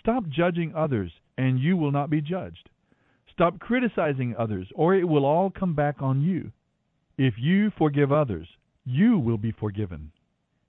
Stop 0.00 0.26
judging 0.28 0.74
others, 0.74 1.12
and 1.38 1.60
you 1.60 1.76
will 1.76 1.92
not 1.92 2.10
be 2.10 2.20
judged. 2.20 2.68
Stop 3.34 3.58
criticizing 3.58 4.36
others, 4.38 4.68
or 4.76 4.94
it 4.94 5.08
will 5.08 5.24
all 5.24 5.50
come 5.50 5.74
back 5.74 6.00
on 6.00 6.22
you. 6.22 6.52
If 7.18 7.34
you 7.36 7.72
forgive 7.76 8.12
others, 8.12 8.46
you 8.84 9.18
will 9.18 9.38
be 9.38 9.50
forgiven. 9.50 10.12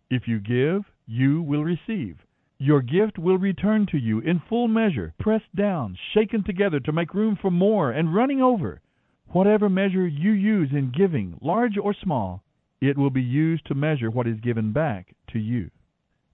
If 0.10 0.28
you 0.28 0.40
give, 0.40 0.82
you 1.06 1.44
will 1.44 1.64
receive. 1.64 2.18
Your 2.58 2.82
gift 2.82 3.20
will 3.20 3.38
return 3.38 3.86
to 3.92 4.00
you 4.00 4.20
in 4.20 4.42
full 4.50 4.68
measure, 4.68 5.14
pressed 5.20 5.56
down, 5.56 5.96
shaken 6.16 6.44
together 6.44 6.80
to 6.80 6.92
make 6.92 7.14
room 7.14 7.38
for 7.40 7.52
more, 7.52 7.92
and 7.92 8.16
running 8.16 8.42
over. 8.42 8.82
Whatever 9.28 9.70
measure 9.70 10.08
you 10.08 10.32
use 10.32 10.70
in 10.72 10.92
giving, 10.92 11.38
large 11.42 11.78
or 11.78 11.94
small, 11.94 12.42
it 12.82 12.98
will 12.98 13.12
be 13.12 13.22
used 13.22 13.68
to 13.68 13.76
measure 13.76 14.10
what 14.10 14.26
is 14.26 14.40
given 14.40 14.72
back 14.72 15.14
to 15.34 15.40
you. 15.40 15.70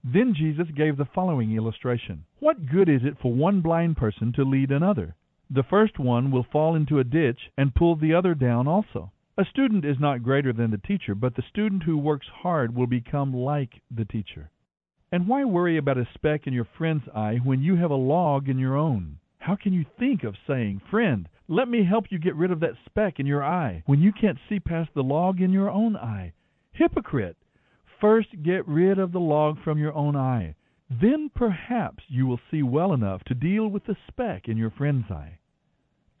Then 0.02 0.32
Jesus 0.34 0.68
gave 0.74 0.96
the 0.96 1.08
following 1.14 1.54
illustration 1.54 2.24
What 2.38 2.64
good 2.64 2.88
is 2.88 3.02
it 3.04 3.18
for 3.20 3.34
one 3.34 3.60
blind 3.60 3.98
person 3.98 4.32
to 4.34 4.44
lead 4.44 4.70
another? 4.70 5.14
The 5.54 5.62
first 5.62 5.98
one 5.98 6.30
will 6.30 6.44
fall 6.44 6.74
into 6.74 6.98
a 6.98 7.04
ditch 7.04 7.50
and 7.58 7.74
pull 7.74 7.94
the 7.94 8.14
other 8.14 8.34
down 8.34 8.66
also. 8.66 9.12
A 9.36 9.44
student 9.44 9.84
is 9.84 10.00
not 10.00 10.22
greater 10.22 10.50
than 10.50 10.70
the 10.70 10.78
teacher, 10.78 11.14
but 11.14 11.34
the 11.34 11.42
student 11.42 11.82
who 11.82 11.98
works 11.98 12.26
hard 12.26 12.74
will 12.74 12.86
become 12.86 13.34
like 13.34 13.82
the 13.90 14.06
teacher. 14.06 14.50
And 15.10 15.28
why 15.28 15.44
worry 15.44 15.76
about 15.76 15.98
a 15.98 16.08
speck 16.14 16.46
in 16.46 16.54
your 16.54 16.64
friend's 16.64 17.06
eye 17.14 17.36
when 17.36 17.60
you 17.60 17.76
have 17.76 17.90
a 17.90 17.96
log 17.96 18.48
in 18.48 18.58
your 18.58 18.78
own? 18.78 19.18
How 19.40 19.54
can 19.54 19.74
you 19.74 19.84
think 19.98 20.24
of 20.24 20.38
saying, 20.46 20.80
Friend, 20.90 21.28
let 21.48 21.68
me 21.68 21.84
help 21.84 22.10
you 22.10 22.18
get 22.18 22.34
rid 22.34 22.50
of 22.50 22.60
that 22.60 22.78
speck 22.86 23.20
in 23.20 23.26
your 23.26 23.44
eye, 23.44 23.82
when 23.84 24.00
you 24.00 24.10
can't 24.10 24.38
see 24.48 24.58
past 24.58 24.94
the 24.94 25.02
log 25.02 25.42
in 25.42 25.52
your 25.52 25.68
own 25.68 25.98
eye? 25.98 26.32
Hypocrite! 26.70 27.36
First 28.00 28.42
get 28.42 28.66
rid 28.66 28.98
of 28.98 29.12
the 29.12 29.20
log 29.20 29.62
from 29.62 29.76
your 29.76 29.92
own 29.92 30.16
eye. 30.16 30.54
Then 30.88 31.28
perhaps 31.34 32.04
you 32.08 32.26
will 32.26 32.40
see 32.50 32.62
well 32.62 32.94
enough 32.94 33.22
to 33.24 33.34
deal 33.34 33.68
with 33.68 33.84
the 33.84 33.98
speck 34.08 34.48
in 34.48 34.56
your 34.56 34.70
friend's 34.70 35.10
eye. 35.10 35.38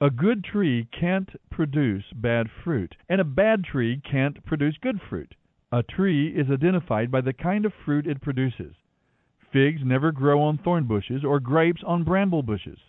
A 0.02 0.10
good 0.10 0.42
tree 0.42 0.88
can't 0.90 1.30
produce 1.48 2.02
bad 2.12 2.48
fruit, 2.64 2.96
and 3.08 3.20
a 3.20 3.24
bad 3.24 3.62
tree 3.62 4.00
can't 4.02 4.44
produce 4.44 4.76
good 4.82 5.00
fruit. 5.00 5.36
A 5.70 5.84
tree 5.84 6.34
is 6.36 6.50
identified 6.50 7.08
by 7.08 7.20
the 7.20 7.32
kind 7.32 7.64
of 7.64 7.72
fruit 7.84 8.08
it 8.08 8.20
produces. 8.20 8.74
Figs 9.52 9.82
never 9.84 10.10
grow 10.10 10.42
on 10.42 10.58
thorn 10.58 10.88
bushes, 10.88 11.24
or 11.24 11.38
grapes 11.38 11.84
on 11.86 12.02
bramble 12.02 12.42
bushes. 12.42 12.80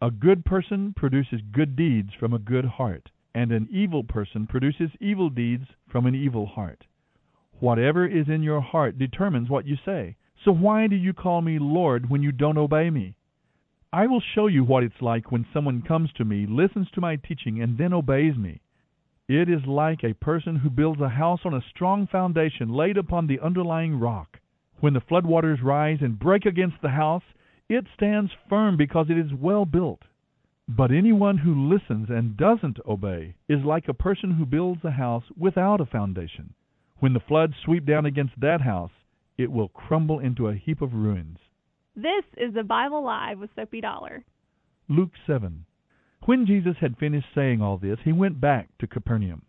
A 0.00 0.10
good 0.10 0.42
person 0.46 0.94
produces 0.96 1.42
good 1.52 1.76
deeds 1.76 2.14
from 2.18 2.32
a 2.32 2.38
good 2.38 2.64
heart, 2.64 3.10
and 3.34 3.52
an 3.52 3.68
evil 3.70 4.02
person 4.02 4.46
produces 4.46 4.90
evil 5.00 5.28
deeds 5.28 5.66
from 5.86 6.06
an 6.06 6.14
evil 6.14 6.46
heart. 6.46 6.86
Whatever 7.60 8.06
is 8.06 8.30
in 8.30 8.42
your 8.42 8.62
heart 8.62 8.98
determines 8.98 9.50
what 9.50 9.66
you 9.66 9.76
say. 9.84 10.16
So 10.46 10.50
why 10.50 10.86
do 10.86 10.96
you 10.96 11.12
call 11.12 11.42
me 11.42 11.58
Lord 11.58 12.08
when 12.08 12.22
you 12.22 12.32
don't 12.32 12.56
obey 12.56 12.88
me? 12.88 13.16
I 13.94 14.06
will 14.06 14.22
show 14.34 14.46
you 14.46 14.64
what 14.64 14.84
it's 14.84 15.02
like 15.02 15.30
when 15.30 15.44
someone 15.52 15.82
comes 15.82 16.10
to 16.14 16.24
me, 16.24 16.46
listens 16.46 16.90
to 16.92 17.02
my 17.02 17.16
teaching, 17.16 17.60
and 17.60 17.76
then 17.76 17.92
obeys 17.92 18.38
me. 18.38 18.62
It 19.28 19.50
is 19.50 19.66
like 19.66 20.02
a 20.02 20.14
person 20.14 20.56
who 20.56 20.70
builds 20.70 21.02
a 21.02 21.10
house 21.10 21.40
on 21.44 21.52
a 21.52 21.60
strong 21.68 22.06
foundation 22.06 22.70
laid 22.70 22.96
upon 22.96 23.26
the 23.26 23.38
underlying 23.40 24.00
rock. 24.00 24.40
When 24.80 24.94
the 24.94 25.02
floodwaters 25.02 25.62
rise 25.62 25.98
and 26.00 26.18
break 26.18 26.46
against 26.46 26.80
the 26.80 26.88
house, 26.88 27.22
it 27.68 27.84
stands 27.94 28.32
firm 28.48 28.78
because 28.78 29.10
it 29.10 29.18
is 29.18 29.34
well 29.34 29.66
built. 29.66 30.00
But 30.66 30.90
anyone 30.90 31.36
who 31.36 31.68
listens 31.68 32.08
and 32.08 32.34
doesn't 32.34 32.80
obey 32.88 33.36
is 33.46 33.62
like 33.62 33.88
a 33.88 33.94
person 33.94 34.30
who 34.30 34.46
builds 34.46 34.82
a 34.84 34.92
house 34.92 35.24
without 35.36 35.82
a 35.82 35.86
foundation. 35.86 36.54
When 37.00 37.12
the 37.12 37.20
floods 37.20 37.54
sweep 37.62 37.84
down 37.84 38.06
against 38.06 38.40
that 38.40 38.62
house, 38.62 38.92
it 39.36 39.52
will 39.52 39.68
crumble 39.68 40.18
into 40.18 40.48
a 40.48 40.54
heap 40.54 40.80
of 40.80 40.94
ruins. 40.94 41.38
This 41.94 42.24
is 42.38 42.54
the 42.54 42.62
Bible 42.62 43.04
Live 43.04 43.38
with 43.38 43.50
Soapy 43.54 43.82
Dollar. 43.82 44.24
Luke 44.88 45.10
7. 45.26 45.66
When 46.24 46.46
Jesus 46.46 46.76
had 46.80 46.96
finished 46.96 47.26
saying 47.34 47.60
all 47.60 47.76
this, 47.76 47.98
he 48.02 48.12
went 48.12 48.40
back 48.40 48.70
to 48.78 48.86
Capernaum. 48.86 49.42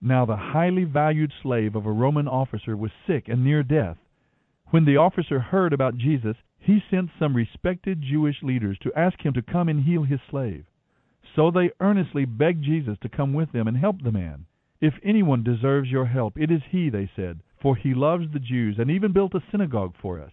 Now 0.00 0.24
the 0.24 0.36
highly 0.36 0.84
valued 0.84 1.34
slave 1.42 1.76
of 1.76 1.84
a 1.84 1.92
Roman 1.92 2.26
officer 2.26 2.78
was 2.78 2.92
sick 3.06 3.28
and 3.28 3.44
near 3.44 3.62
death. 3.62 3.98
When 4.70 4.86
the 4.86 4.96
officer 4.96 5.38
heard 5.38 5.74
about 5.74 5.98
Jesus, 5.98 6.34
he 6.58 6.82
sent 6.90 7.10
some 7.18 7.36
respected 7.36 8.00
Jewish 8.00 8.42
leaders 8.42 8.78
to 8.84 8.98
ask 8.98 9.20
him 9.20 9.34
to 9.34 9.42
come 9.42 9.68
and 9.68 9.84
heal 9.84 10.04
his 10.04 10.20
slave. 10.30 10.64
So 11.36 11.50
they 11.50 11.72
earnestly 11.78 12.24
begged 12.24 12.64
Jesus 12.64 12.96
to 13.02 13.10
come 13.10 13.34
with 13.34 13.52
them 13.52 13.68
and 13.68 13.76
help 13.76 14.02
the 14.02 14.12
man. 14.12 14.46
If 14.80 14.94
anyone 15.04 15.42
deserves 15.42 15.90
your 15.90 16.06
help, 16.06 16.38
it 16.38 16.50
is 16.50 16.62
he, 16.70 16.88
they 16.88 17.10
said, 17.14 17.40
for 17.60 17.76
he 17.76 17.92
loves 17.92 18.32
the 18.32 18.40
Jews 18.40 18.76
and 18.78 18.90
even 18.90 19.12
built 19.12 19.34
a 19.34 19.42
synagogue 19.50 19.94
for 20.00 20.18
us. 20.18 20.32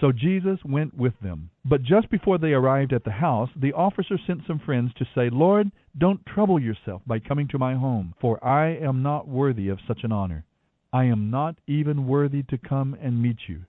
So 0.00 0.12
Jesus 0.12 0.58
went 0.64 0.94
with 0.94 1.14
them. 1.22 1.48
But 1.64 1.82
just 1.82 2.10
before 2.10 2.36
they 2.36 2.52
arrived 2.52 2.92
at 2.92 3.04
the 3.04 3.10
house, 3.10 3.48
the 3.56 3.72
officer 3.72 4.18
sent 4.26 4.42
some 4.46 4.58
friends 4.58 4.92
to 4.98 5.06
say, 5.14 5.30
Lord, 5.30 5.70
don't 5.96 6.24
trouble 6.26 6.60
yourself 6.60 7.00
by 7.06 7.18
coming 7.18 7.48
to 7.48 7.58
my 7.58 7.74
home, 7.74 8.14
for 8.20 8.44
I 8.44 8.76
am 8.76 9.02
not 9.02 9.26
worthy 9.26 9.68
of 9.68 9.78
such 9.88 10.04
an 10.04 10.12
honor. 10.12 10.44
I 10.92 11.04
am 11.04 11.30
not 11.30 11.56
even 11.66 12.06
worthy 12.06 12.42
to 12.44 12.58
come 12.58 12.94
and 13.00 13.22
meet 13.22 13.48
you. 13.48 13.62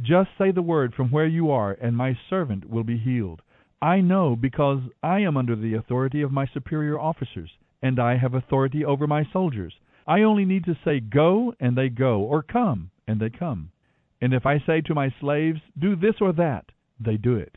Just 0.00 0.30
say 0.38 0.52
the 0.52 0.62
word 0.62 0.94
from 0.94 1.10
where 1.10 1.26
you 1.26 1.50
are, 1.50 1.72
and 1.72 1.96
my 1.96 2.16
servant 2.30 2.70
will 2.70 2.84
be 2.84 2.98
healed. 2.98 3.42
I 3.82 4.00
know 4.00 4.36
because 4.36 4.80
I 5.02 5.20
am 5.20 5.36
under 5.36 5.56
the 5.56 5.74
authority 5.74 6.22
of 6.22 6.30
my 6.30 6.46
superior 6.46 6.98
officers, 6.98 7.50
and 7.82 7.98
I 7.98 8.16
have 8.16 8.34
authority 8.34 8.84
over 8.84 9.08
my 9.08 9.24
soldiers. 9.32 9.74
I 10.06 10.22
only 10.22 10.44
need 10.44 10.64
to 10.66 10.78
say, 10.84 11.00
Go, 11.00 11.52
and 11.58 11.76
they 11.76 11.88
go, 11.88 12.20
or 12.20 12.44
Come, 12.44 12.90
and 13.08 13.20
they 13.20 13.30
come. 13.30 13.70
And 14.20 14.34
if 14.34 14.46
I 14.46 14.58
say 14.66 14.80
to 14.82 14.94
my 14.94 15.14
slaves, 15.20 15.60
Do 15.78 15.94
this 15.96 16.16
or 16.20 16.32
that, 16.32 16.66
they 16.98 17.16
do 17.16 17.36
it. 17.36 17.56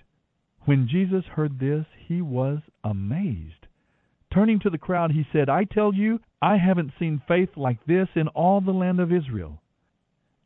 When 0.65 0.87
Jesus 0.87 1.25
heard 1.25 1.59
this, 1.59 1.85
he 2.07 2.21
was 2.21 2.59
amazed. 2.83 3.67
Turning 4.31 4.59
to 4.59 4.69
the 4.69 4.77
crowd, 4.77 5.11
he 5.11 5.25
said, 5.33 5.49
I 5.49 5.63
tell 5.63 5.93
you, 5.93 6.19
I 6.41 6.57
haven't 6.57 6.93
seen 6.99 7.21
faith 7.27 7.49
like 7.57 7.83
this 7.85 8.07
in 8.15 8.27
all 8.29 8.61
the 8.61 8.71
land 8.71 8.99
of 8.99 9.11
Israel. 9.11 9.61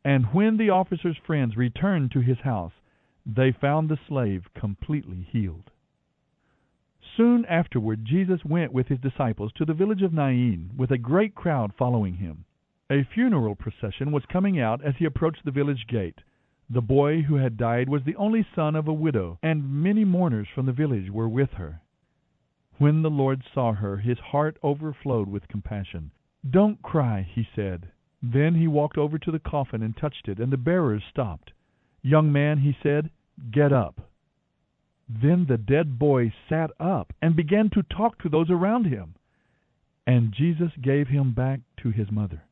And 0.04 0.32
when 0.32 0.56
the 0.56 0.70
officer's 0.70 1.16
friends 1.26 1.56
returned 1.56 2.12
to 2.12 2.20
his 2.20 2.38
house, 2.38 2.72
they 3.26 3.52
found 3.52 3.88
the 3.88 3.98
slave 4.08 4.44
completely 4.54 5.26
healed. 5.30 5.70
Soon 7.16 7.44
afterward, 7.46 8.04
Jesus 8.04 8.44
went 8.44 8.72
with 8.72 8.88
his 8.88 8.98
disciples 9.00 9.52
to 9.56 9.64
the 9.64 9.74
village 9.74 10.02
of 10.02 10.12
Nain, 10.12 10.70
with 10.76 10.90
a 10.90 10.98
great 10.98 11.34
crowd 11.34 11.72
following 11.78 12.14
him. 12.14 12.45
A 12.88 13.02
funeral 13.02 13.56
procession 13.56 14.12
was 14.12 14.24
coming 14.26 14.60
out 14.60 14.84
as 14.84 14.94
he 14.96 15.06
approached 15.06 15.44
the 15.44 15.50
village 15.50 15.86
gate. 15.88 16.20
The 16.70 16.80
boy 16.80 17.22
who 17.22 17.34
had 17.34 17.56
died 17.56 17.88
was 17.88 18.04
the 18.04 18.14
only 18.14 18.46
son 18.54 18.76
of 18.76 18.86
a 18.86 18.92
widow, 18.92 19.40
and 19.42 19.82
many 19.82 20.04
mourners 20.04 20.46
from 20.54 20.66
the 20.66 20.72
village 20.72 21.10
were 21.10 21.28
with 21.28 21.50
her. 21.54 21.80
When 22.78 23.02
the 23.02 23.10
Lord 23.10 23.42
saw 23.52 23.72
her, 23.72 23.96
his 23.96 24.18
heart 24.18 24.56
overflowed 24.62 25.28
with 25.28 25.48
compassion. 25.48 26.12
Don't 26.48 26.80
cry, 26.82 27.22
he 27.22 27.48
said. 27.56 27.90
Then 28.22 28.54
he 28.54 28.68
walked 28.68 28.98
over 28.98 29.18
to 29.18 29.32
the 29.32 29.40
coffin 29.40 29.82
and 29.82 29.96
touched 29.96 30.28
it, 30.28 30.38
and 30.38 30.52
the 30.52 30.56
bearers 30.56 31.02
stopped. 31.10 31.52
Young 32.02 32.30
man, 32.30 32.58
he 32.58 32.76
said, 32.82 33.10
get 33.50 33.72
up. 33.72 34.00
Then 35.08 35.46
the 35.48 35.58
dead 35.58 35.98
boy 35.98 36.32
sat 36.48 36.70
up 36.78 37.12
and 37.20 37.34
began 37.34 37.68
to 37.70 37.82
talk 37.82 38.18
to 38.22 38.28
those 38.28 38.50
around 38.50 38.84
him. 38.86 39.16
And 40.06 40.32
Jesus 40.32 40.70
gave 40.80 41.08
him 41.08 41.32
back 41.32 41.60
to 41.82 41.90
his 41.90 42.10
mother. 42.12 42.42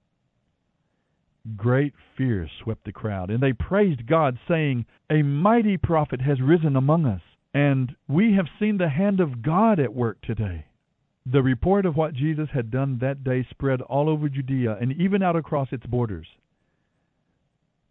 Great 1.56 1.92
fear 2.16 2.48
swept 2.48 2.84
the 2.84 2.92
crowd, 2.92 3.30
and 3.30 3.42
they 3.42 3.52
praised 3.52 4.06
God, 4.06 4.38
saying, 4.48 4.86
A 5.10 5.22
mighty 5.22 5.76
prophet 5.76 6.22
has 6.22 6.40
risen 6.40 6.74
among 6.74 7.04
us, 7.04 7.20
and 7.52 7.94
we 8.08 8.32
have 8.32 8.48
seen 8.58 8.78
the 8.78 8.88
hand 8.88 9.20
of 9.20 9.42
God 9.42 9.78
at 9.78 9.94
work 9.94 10.22
today. 10.22 10.64
The 11.26 11.42
report 11.42 11.84
of 11.84 11.96
what 11.96 12.14
Jesus 12.14 12.48
had 12.50 12.70
done 12.70 12.98
that 13.00 13.24
day 13.24 13.42
spread 13.50 13.82
all 13.82 14.08
over 14.08 14.30
Judea 14.30 14.78
and 14.80 14.92
even 14.92 15.22
out 15.22 15.36
across 15.36 15.70
its 15.70 15.84
borders. 15.84 16.26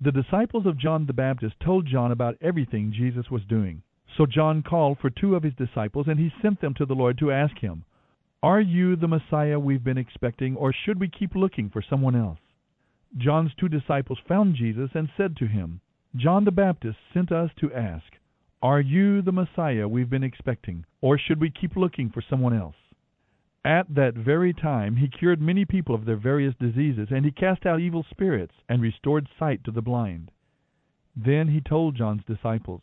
The 0.01 0.11
disciples 0.11 0.65
of 0.65 0.79
John 0.79 1.05
the 1.05 1.13
Baptist 1.13 1.59
told 1.59 1.85
John 1.85 2.11
about 2.11 2.37
everything 2.41 2.91
Jesus 2.91 3.29
was 3.29 3.45
doing. 3.45 3.83
So 4.17 4.25
John 4.25 4.63
called 4.63 4.97
for 4.99 5.11
two 5.11 5.35
of 5.35 5.43
his 5.43 5.53
disciples, 5.53 6.07
and 6.07 6.19
he 6.19 6.33
sent 6.41 6.59
them 6.59 6.73
to 6.75 6.85
the 6.85 6.95
Lord 6.95 7.19
to 7.19 7.31
ask 7.31 7.57
him, 7.59 7.85
Are 8.41 8.61
you 8.61 8.95
the 8.95 9.07
Messiah 9.07 9.59
we've 9.59 9.83
been 9.83 9.99
expecting, 9.99 10.55
or 10.55 10.73
should 10.73 10.99
we 10.99 11.07
keep 11.07 11.35
looking 11.35 11.69
for 11.69 11.83
someone 11.87 12.15
else? 12.15 12.39
John's 13.17 13.53
two 13.55 13.69
disciples 13.69 14.19
found 14.27 14.55
Jesus 14.55 14.89
and 14.95 15.09
said 15.15 15.35
to 15.37 15.47
him, 15.47 15.81
John 16.15 16.45
the 16.45 16.51
Baptist 16.51 16.97
sent 17.13 17.31
us 17.31 17.51
to 17.59 17.73
ask, 17.73 18.05
Are 18.61 18.81
you 18.81 19.21
the 19.21 19.31
Messiah 19.31 19.87
we've 19.87 20.09
been 20.09 20.23
expecting, 20.23 20.85
or 21.01 21.17
should 21.17 21.39
we 21.39 21.51
keep 21.51 21.75
looking 21.75 22.09
for 22.09 22.21
someone 22.21 22.55
else? 22.55 22.75
At 23.65 23.93
that 23.95 24.15
very 24.15 24.53
time 24.53 24.95
he 24.95 25.07
cured 25.07 25.41
many 25.41 25.63
people 25.63 25.95
of 25.95 26.05
their 26.05 26.17
various 26.17 26.55
diseases, 26.59 27.09
and 27.11 27.23
he 27.23 27.31
cast 27.31 27.65
out 27.65 27.79
evil 27.79 28.03
spirits 28.09 28.55
and 28.67 28.81
restored 28.81 29.29
sight 29.39 29.63
to 29.63 29.71
the 29.71 29.81
blind. 29.81 30.31
Then 31.15 31.47
he 31.47 31.61
told 31.61 31.95
John's 31.95 32.25
disciples, 32.25 32.81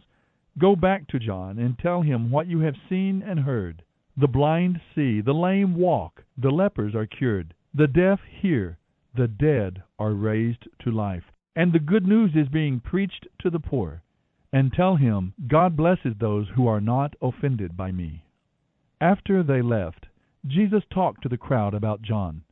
Go 0.59 0.77
back 0.77 1.07
to 1.09 1.19
John 1.19 1.59
and 1.59 1.79
tell 1.79 2.03
him 2.03 2.31
what 2.31 2.47
you 2.47 2.61
have 2.61 2.77
seen 2.89 3.23
and 3.23 3.41
heard. 3.41 3.83
The 4.17 4.29
blind 4.29 4.81
see, 4.95 5.21
the 5.21 5.35
lame 5.35 5.75
walk, 5.75 6.25
the 6.37 6.51
lepers 6.51 6.95
are 6.95 7.07
cured, 7.07 7.55
the 7.75 7.87
deaf 7.87 8.21
hear, 8.25 8.79
the 9.15 9.29
dead 9.29 9.83
are 9.99 10.13
raised 10.13 10.69
to 10.85 10.91
life, 10.91 11.25
and 11.57 11.73
the 11.73 11.79
good 11.79 12.07
news 12.07 12.33
is 12.35 12.49
being 12.49 12.81
preached 12.81 13.27
to 13.41 13.51
the 13.51 13.61
poor. 13.61 14.03
And 14.53 14.73
tell 14.73 14.97
him, 14.97 15.35
God 15.49 15.77
blesses 15.77 16.15
those 16.19 16.49
who 16.55 16.67
are 16.67 16.81
not 16.81 17.15
offended 17.23 17.77
by 17.77 17.93
me. 17.93 18.25
After 19.01 19.43
they 19.43 19.63
left, 19.63 20.07
Jesus 20.47 20.83
talked 20.93 21.23
to 21.23 21.29
the 21.29 21.37
crowd 21.37 21.75
about 21.75 22.03
John. 22.03 22.43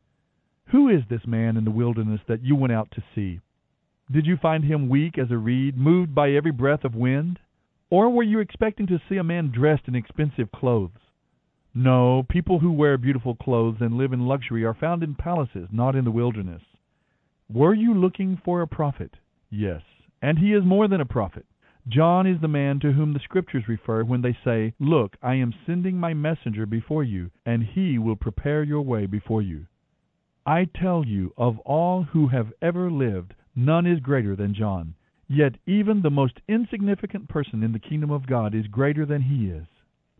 Who 0.66 0.88
is 0.88 1.03
this 1.09 1.27
man 1.27 1.57
in 1.57 1.64
the 1.64 1.71
wilderness 1.71 2.21
that 2.29 2.42
you 2.42 2.55
went 2.55 2.73
out 2.73 2.90
to 2.92 3.03
see? 3.14 3.40
Did 4.11 4.27
you 4.27 4.37
find 4.37 4.64
him 4.64 4.88
weak 4.88 5.18
as 5.18 5.31
a 5.31 5.37
reed, 5.37 5.77
moved 5.77 6.14
by 6.14 6.33
every 6.33 6.53
breath 6.53 6.85
of 6.85 6.94
wind? 6.94 7.38
Or 7.90 8.11
were 8.11 8.23
you 8.23 8.40
expecting 8.40 8.87
to 8.88 9.01
see 9.09 9.16
a 9.16 9.25
man 9.25 9.51
dressed 9.51 9.88
in 9.88 9.94
expensive 9.94 10.53
clothes? 10.53 11.01
No, 11.74 12.24
people 12.28 12.59
who 12.59 12.72
wear 12.72 12.96
beautiful 12.96 13.35
clothes 13.35 13.78
and 13.81 13.96
live 13.96 14.12
in 14.12 14.26
luxury 14.26 14.64
are 14.64 14.74
found 14.74 15.02
in 15.02 15.14
palaces, 15.14 15.68
not 15.70 15.94
in 15.94 16.04
the 16.04 16.11
wilderness. 16.11 16.62
Were 17.50 17.74
you 17.74 17.94
looking 17.94 18.37
for 18.44 18.62
a 18.62 18.66
prophet? 18.66 19.16
Yes, 19.50 19.83
and 20.20 20.38
he 20.38 20.52
is 20.52 20.64
more 20.64 20.88
than 20.88 21.00
a 21.00 21.07
prophet. 21.07 21.46
John 21.87 22.26
is 22.26 22.40
the 22.40 22.48
man 22.48 22.81
to 22.81 22.92
whom 22.92 23.12
the 23.12 23.20
Scriptures 23.20 23.68
refer 23.68 24.04
when 24.04 24.20
they 24.20 24.37
say, 24.44 24.74
Look, 24.78 25.16
I 25.22 25.37
am 25.37 25.54
sending 25.64 25.96
my 25.96 26.12
messenger 26.12 26.66
before 26.66 27.04
you, 27.04 27.31
and 27.46 27.62
he 27.62 27.98
will 27.98 28.16
prepare 28.16 28.62
your 28.62 28.83
way 28.83 29.07
before 29.07 29.40
you. 29.40 29.66
I 30.44 30.66
tell 30.66 31.04
you, 31.07 31.33
of 31.37 31.59
all 31.61 32.02
who 32.02 32.28
have 32.28 32.52
ever 32.61 32.90
lived, 32.90 33.35
none 33.54 33.87
is 33.87 34.00
greater 34.00 34.37
than 34.37 34.54
John. 34.54 34.94
Yet 35.28 35.57
even 35.66 36.02
the 36.02 36.11
most 36.11 36.40
insignificant 36.48 37.28
person 37.28 37.62
in 37.62 37.72
the 37.72 37.78
kingdom 37.78 38.11
of 38.11 38.26
God 38.26 38.54
is 38.54 38.66
greater 38.66 39.07
than 39.07 39.22
he 39.22 39.46
is. 39.48 39.66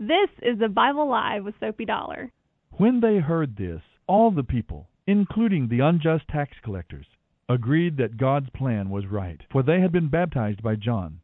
This 0.00 0.30
is 0.42 0.61
the 0.61 0.68
Bible 0.68 1.08
Live 1.08 1.42
with 1.42 1.56
Soapy 1.58 1.84
Dollar. 1.84 2.30
When 2.70 3.00
they 3.00 3.18
heard 3.18 3.56
this, 3.56 3.82
all 4.06 4.30
the 4.30 4.44
people, 4.44 4.87
including 5.08 5.66
the 5.66 5.80
unjust 5.80 6.28
tax 6.28 6.56
collectors, 6.62 7.06
agreed 7.48 7.96
that 7.96 8.16
God's 8.16 8.48
plan 8.50 8.90
was 8.90 9.08
right, 9.08 9.40
for 9.50 9.64
they 9.64 9.80
had 9.80 9.90
been 9.90 10.06
baptized 10.06 10.62
by 10.62 10.76
John. 10.76 11.18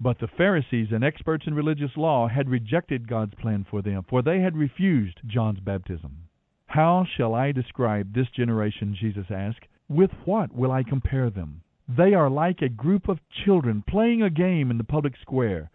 But 0.00 0.18
the 0.18 0.26
Pharisees 0.26 0.88
and 0.90 1.04
experts 1.04 1.46
in 1.46 1.54
religious 1.54 1.96
law 1.96 2.26
had 2.26 2.48
rejected 2.48 3.06
God's 3.06 3.34
plan 3.36 3.64
for 3.70 3.82
them, 3.82 4.04
for 4.10 4.20
they 4.20 4.40
had 4.40 4.56
refused 4.56 5.20
John's 5.24 5.60
baptism. 5.60 6.24
How 6.66 7.06
shall 7.16 7.36
I 7.36 7.52
describe 7.52 8.14
this 8.14 8.30
generation? 8.34 8.96
Jesus 8.98 9.26
asked. 9.30 9.68
With 9.88 10.10
what 10.24 10.52
will 10.52 10.72
I 10.72 10.82
compare 10.82 11.30
them? 11.30 11.62
They 11.88 12.14
are 12.14 12.28
like 12.28 12.62
a 12.62 12.68
group 12.68 13.08
of 13.08 13.20
children 13.44 13.84
playing 13.88 14.22
a 14.22 14.28
game 14.28 14.72
in 14.72 14.78
the 14.78 14.82
public 14.82 15.14
square. 15.20 15.70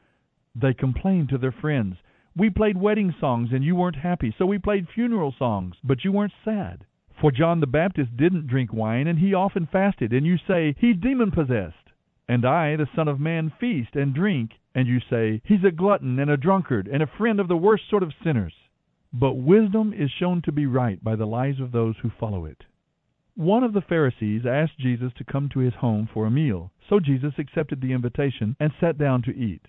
They 0.53 0.73
complain 0.73 1.27
to 1.27 1.38
their 1.38 1.53
friends. 1.53 1.95
We 2.36 2.50
played 2.50 2.78
wedding 2.78 3.13
songs 3.19 3.50
and 3.52 3.63
you 3.63 3.76
weren't 3.76 3.98
happy, 3.98 4.34
so 4.38 4.46
we 4.46 4.58
played 4.58 4.88
funeral 4.89 5.36
songs, 5.38 5.76
but 5.84 6.04
you 6.04 6.12
weren't 6.12 6.34
sad. 6.43 6.86
For 7.22 7.32
John 7.32 7.60
the 7.60 7.67
Baptist 7.67 8.17
didn't 8.17 8.48
drink 8.48 8.74
wine, 8.74 9.06
and 9.06 9.19
he 9.19 9.36
often 9.36 9.67
fasted, 9.67 10.12
and 10.13 10.26
you 10.26 10.38
say, 10.48 10.76
He's 10.80 10.98
demon 10.98 11.30
possessed. 11.30 11.91
And 12.28 12.43
I, 12.43 12.76
the 12.76 12.89
Son 12.96 13.08
of 13.08 13.19
Man, 13.19 13.52
feast 13.60 13.96
and 13.96 14.15
drink, 14.15 14.54
and 14.74 14.88
you 14.88 15.00
say, 15.00 15.41
He's 15.46 15.63
a 15.63 15.72
glutton 15.72 16.17
and 16.17 16.32
a 16.32 16.38
drunkard, 16.38 16.88
and 16.88 17.04
a 17.04 17.08
friend 17.17 17.39
of 17.39 17.48
the 17.48 17.56
worst 17.56 17.88
sort 17.89 18.02
of 18.02 18.13
sinners. 18.24 18.54
But 19.13 19.36
wisdom 19.36 19.93
is 19.93 20.10
shown 20.10 20.41
to 20.41 20.52
be 20.52 20.65
right 20.65 21.04
by 21.04 21.15
the 21.15 21.28
lives 21.28 21.60
of 21.60 21.72
those 21.72 21.98
who 22.02 22.10
follow 22.10 22.46
it. 22.46 22.63
One 23.36 23.63
of 23.63 23.74
the 23.74 23.82
Pharisees 23.82 24.46
asked 24.46 24.80
Jesus 24.80 25.13
to 25.17 25.24
come 25.24 25.50
to 25.50 25.60
his 25.60 25.76
home 25.76 26.10
for 26.12 26.26
a 26.26 26.32
meal, 26.32 26.72
so 26.89 27.00
Jesus 27.00 27.34
accepted 27.38 27.80
the 27.80 27.91
invitation 27.91 28.56
and 28.60 28.72
sat 28.80 28.98
down 28.98 29.22
to 29.24 29.36
eat. 29.36 29.67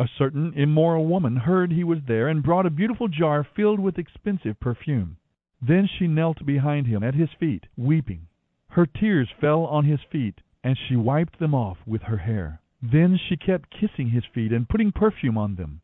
A 0.00 0.08
certain 0.16 0.54
immoral 0.54 1.04
woman 1.04 1.36
heard 1.36 1.70
he 1.70 1.84
was 1.84 1.98
there 2.06 2.28
and 2.28 2.42
brought 2.42 2.64
a 2.64 2.70
beautiful 2.70 3.06
jar 3.06 3.44
filled 3.44 3.78
with 3.78 3.98
expensive 3.98 4.58
perfume. 4.58 5.18
Then 5.60 5.86
she 5.86 6.06
knelt 6.06 6.46
behind 6.46 6.86
him 6.86 7.02
at 7.02 7.14
his 7.14 7.28
feet, 7.38 7.66
weeping. 7.76 8.26
Her 8.68 8.86
tears 8.86 9.28
fell 9.38 9.66
on 9.66 9.84
his 9.84 10.00
feet, 10.10 10.40
and 10.64 10.78
she 10.78 10.96
wiped 10.96 11.38
them 11.38 11.54
off 11.54 11.76
with 11.86 12.00
her 12.04 12.16
hair. 12.16 12.62
Then 12.80 13.18
she 13.18 13.36
kept 13.36 13.68
kissing 13.68 14.08
his 14.08 14.24
feet 14.24 14.54
and 14.54 14.66
putting 14.66 14.90
perfume 14.90 15.36
on 15.36 15.56
them. 15.56 15.82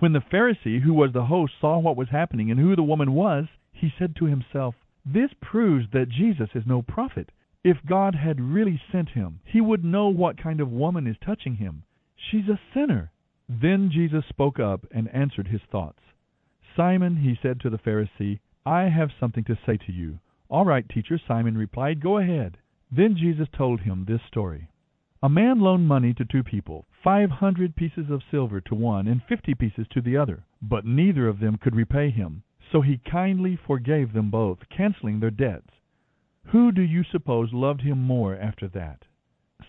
When 0.00 0.12
the 0.12 0.18
Pharisee, 0.18 0.80
who 0.80 0.92
was 0.92 1.12
the 1.12 1.26
host, 1.26 1.52
saw 1.60 1.78
what 1.78 1.96
was 1.96 2.08
happening 2.08 2.50
and 2.50 2.58
who 2.58 2.74
the 2.74 2.82
woman 2.82 3.12
was, 3.12 3.46
he 3.70 3.94
said 3.96 4.16
to 4.16 4.24
himself, 4.24 4.74
This 5.06 5.30
proves 5.40 5.88
that 5.92 6.08
Jesus 6.08 6.50
is 6.56 6.66
no 6.66 6.82
prophet. 6.82 7.30
If 7.62 7.76
God 7.86 8.16
had 8.16 8.40
really 8.40 8.82
sent 8.90 9.10
him, 9.10 9.38
he 9.44 9.60
would 9.60 9.84
know 9.84 10.08
what 10.08 10.36
kind 10.36 10.60
of 10.60 10.72
woman 10.72 11.06
is 11.06 11.16
touching 11.24 11.54
him. 11.54 11.84
She's 12.16 12.48
a 12.48 12.58
sinner. 12.74 13.12
Then 13.48 13.90
Jesus 13.92 14.24
spoke 14.28 14.58
up 14.58 14.86
and 14.90 15.08
answered 15.14 15.48
his 15.48 15.60
thoughts. 15.70 16.00
Simon, 16.76 17.16
he 17.16 17.38
said 17.42 17.60
to 17.60 17.70
the 17.70 17.78
Pharisee, 17.78 18.40
I 18.64 18.82
have 18.84 19.10
something 19.18 19.44
to 19.44 19.58
say 19.66 19.76
to 19.86 19.92
you. 19.92 20.18
All 20.48 20.64
right, 20.64 20.88
teacher, 20.88 21.18
Simon 21.26 21.56
replied, 21.56 22.00
go 22.02 22.18
ahead. 22.18 22.58
Then 22.90 23.16
Jesus 23.16 23.48
told 23.56 23.80
him 23.80 24.04
this 24.06 24.20
story. 24.28 24.68
A 25.22 25.28
man 25.28 25.60
loaned 25.60 25.86
money 25.86 26.12
to 26.14 26.24
two 26.24 26.42
people, 26.42 26.86
five 27.02 27.30
hundred 27.30 27.76
pieces 27.76 28.10
of 28.10 28.22
silver 28.30 28.60
to 28.62 28.74
one 28.74 29.06
and 29.06 29.22
fifty 29.28 29.54
pieces 29.54 29.86
to 29.92 30.00
the 30.00 30.16
other, 30.16 30.44
but 30.60 30.84
neither 30.84 31.28
of 31.28 31.38
them 31.40 31.58
could 31.58 31.76
repay 31.76 32.10
him. 32.10 32.42
So 32.70 32.80
he 32.80 32.98
kindly 32.98 33.56
forgave 33.66 34.12
them 34.12 34.30
both, 34.30 34.58
canceling 34.76 35.20
their 35.20 35.30
debts. 35.30 35.70
Who 36.46 36.72
do 36.72 36.82
you 36.82 37.04
suppose 37.04 37.52
loved 37.52 37.82
him 37.82 38.02
more 38.02 38.34
after 38.36 38.68
that? 38.68 39.04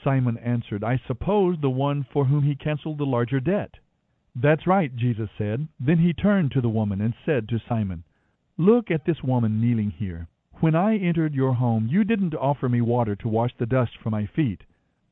Simon 0.04 0.38
answered, 0.38 0.84
I 0.84 0.98
suppose 1.08 1.58
the 1.60 1.70
one 1.70 2.04
for 2.12 2.26
whom 2.26 2.44
he 2.44 2.56
canceled 2.56 2.98
the 2.98 3.06
larger 3.06 3.40
debt. 3.40 3.76
That's 4.36 4.66
right, 4.66 4.96
Jesus 4.96 5.30
said. 5.38 5.68
Then 5.80 6.00
he 6.00 6.14
turned 6.14 6.52
to 6.52 6.62
the 6.62 6.70
woman 6.70 7.02
and 7.02 7.14
said 7.26 7.48
to 7.50 7.60
Simon, 7.60 8.04
Look 8.58 8.90
at 8.90 9.06
this 9.06 9.24
woman 9.24 9.62
kneeling 9.62 9.92
here. 9.92 10.28
When 10.60 10.76
I 10.76 10.98
entered 10.98 11.36
your 11.36 11.54
home, 11.54 11.88
you 11.88 12.04
didn't 12.04 12.36
offer 12.36 12.70
me 12.70 12.82
water 12.82 13.16
to 13.18 13.28
wash 13.28 13.52
the 13.58 13.66
dust 13.66 13.98
from 13.98 14.12
my 14.12 14.26
feet, 14.26 14.64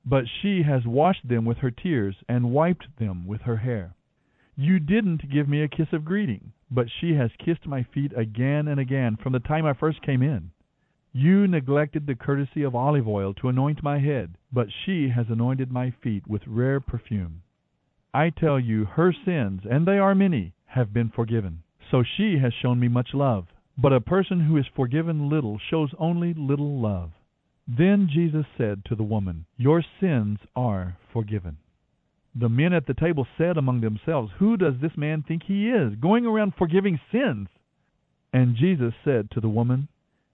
but 0.05 0.25
she 0.27 0.63
has 0.63 0.85
washed 0.85 1.27
them 1.27 1.45
with 1.45 1.57
her 1.57 1.71
tears 1.71 2.15
and 2.27 2.51
wiped 2.51 2.87
them 2.97 3.27
with 3.27 3.41
her 3.41 3.57
hair. 3.57 3.95
You 4.55 4.79
didn't 4.79 5.29
give 5.29 5.47
me 5.47 5.61
a 5.61 5.67
kiss 5.67 5.91
of 5.91 6.05
greeting, 6.05 6.53
but 6.69 6.89
she 6.89 7.15
has 7.15 7.31
kissed 7.37 7.67
my 7.67 7.83
feet 7.83 8.13
again 8.15 8.67
and 8.67 8.79
again 8.79 9.17
from 9.17 9.33
the 9.33 9.39
time 9.39 9.65
I 9.65 9.73
first 9.73 10.01
came 10.01 10.21
in. 10.21 10.51
You 11.13 11.45
neglected 11.45 12.07
the 12.07 12.15
courtesy 12.15 12.63
of 12.63 12.73
olive 12.73 13.07
oil 13.07 13.33
to 13.35 13.49
anoint 13.49 13.83
my 13.83 13.99
head, 13.99 14.35
but 14.51 14.67
she 14.71 15.09
has 15.09 15.25
anointed 15.29 15.69
my 15.69 15.91
feet 16.01 16.25
with 16.25 16.47
rare 16.47 16.79
perfume. 16.79 17.41
I 18.13 18.29
tell 18.29 18.59
you, 18.59 18.85
her 18.85 19.11
sins, 19.11 19.61
and 19.69 19.85
they 19.85 19.97
are 19.97 20.15
many, 20.15 20.53
have 20.67 20.93
been 20.93 21.09
forgiven. 21.09 21.63
So 21.89 22.01
she 22.03 22.37
has 22.39 22.53
shown 22.53 22.79
me 22.79 22.87
much 22.87 23.13
love. 23.13 23.47
But 23.77 23.91
a 23.91 23.99
person 23.99 24.41
who 24.41 24.55
is 24.55 24.65
forgiven 24.67 25.29
little 25.29 25.57
shows 25.57 25.93
only 25.99 26.33
little 26.33 26.79
love. 26.79 27.11
Then 27.67 28.07
Jesus 28.09 28.45
said 28.57 28.85
to 28.85 28.95
the 28.95 29.03
woman, 29.03 29.45
Your 29.57 29.83
sins 29.99 30.39
are 30.55 30.97
forgiven. 31.11 31.57
The 32.33 32.49
men 32.49 32.71
at 32.71 32.85
the 32.85 32.93
table 32.93 33.27
said 33.37 33.57
among 33.57 33.81
themselves, 33.81 34.31
Who 34.39 34.55
does 34.55 34.75
this 34.81 34.95
man 34.95 35.23
think 35.23 35.43
he 35.43 35.69
is, 35.69 35.95
going 35.95 36.25
around 36.25 36.53
forgiving 36.57 36.99
sins? 37.11 37.49
And 38.31 38.55
Jesus 38.55 38.93
said 39.03 39.29
to 39.31 39.41
the 39.41 39.49
woman, 39.49 39.89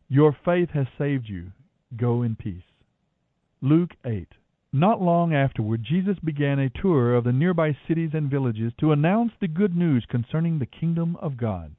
your 0.10 0.36
faith 0.46 0.70
has 0.70 0.88
saved 0.98 1.28
you. 1.28 1.52
Go 1.96 2.22
in 2.24 2.36
peace. 2.36 2.64
Luke 3.62 3.92
8. 4.06 4.28
Not 4.74 5.02
long 5.02 5.34
afterward, 5.34 5.84
Jesus 5.84 6.18
began 6.20 6.60
a 6.60 6.70
tour 6.70 7.16
of 7.16 7.24
the 7.24 7.34
nearby 7.34 7.76
cities 7.88 8.12
and 8.14 8.30
villages 8.30 8.74
to 8.80 8.92
announce 8.92 9.32
the 9.40 9.48
good 9.48 9.76
news 9.76 10.06
concerning 10.10 10.60
the 10.60 10.66
kingdom 10.66 11.16
of 11.18 11.38
God. 11.38 11.76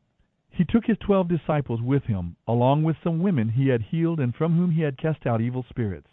He 0.51 0.64
took 0.64 0.87
his 0.87 0.99
twelve 0.99 1.29
disciples 1.29 1.81
with 1.81 2.05
him, 2.05 2.37
along 2.47 2.83
with 2.83 2.97
some 3.05 3.23
women 3.23 3.51
he 3.51 3.69
had 3.69 3.83
healed 3.83 4.19
and 4.19 4.35
from 4.35 4.57
whom 4.57 4.73
he 4.73 4.83
had 4.83 4.99
cast 4.99 5.27
out 5.27 5.41
evil 5.41 5.64
spirits. 5.69 6.09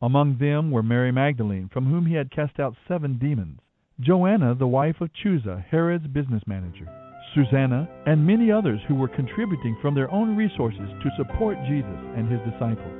Among 0.00 0.38
them 0.38 0.70
were 0.70 0.82
Mary 0.82 1.12
Magdalene, 1.12 1.68
from 1.68 1.86
whom 1.86 2.06
he 2.06 2.14
had 2.14 2.30
cast 2.30 2.58
out 2.58 2.76
seven 2.88 3.18
demons, 3.18 3.60
Joanna, 4.00 4.54
the 4.54 4.66
wife 4.66 5.00
of 5.00 5.12
Chuza, 5.12 5.64
Herod's 5.64 6.06
business 6.06 6.42
manager, 6.46 6.88
Susanna, 7.34 7.88
and 8.06 8.26
many 8.26 8.50
others 8.50 8.80
who 8.88 8.94
were 8.94 9.08
contributing 9.08 9.76
from 9.80 9.94
their 9.94 10.10
own 10.10 10.36
resources 10.36 10.88
to 11.02 11.10
support 11.16 11.56
Jesus 11.66 11.98
and 12.16 12.30
his 12.30 12.40
disciples. 12.50 12.92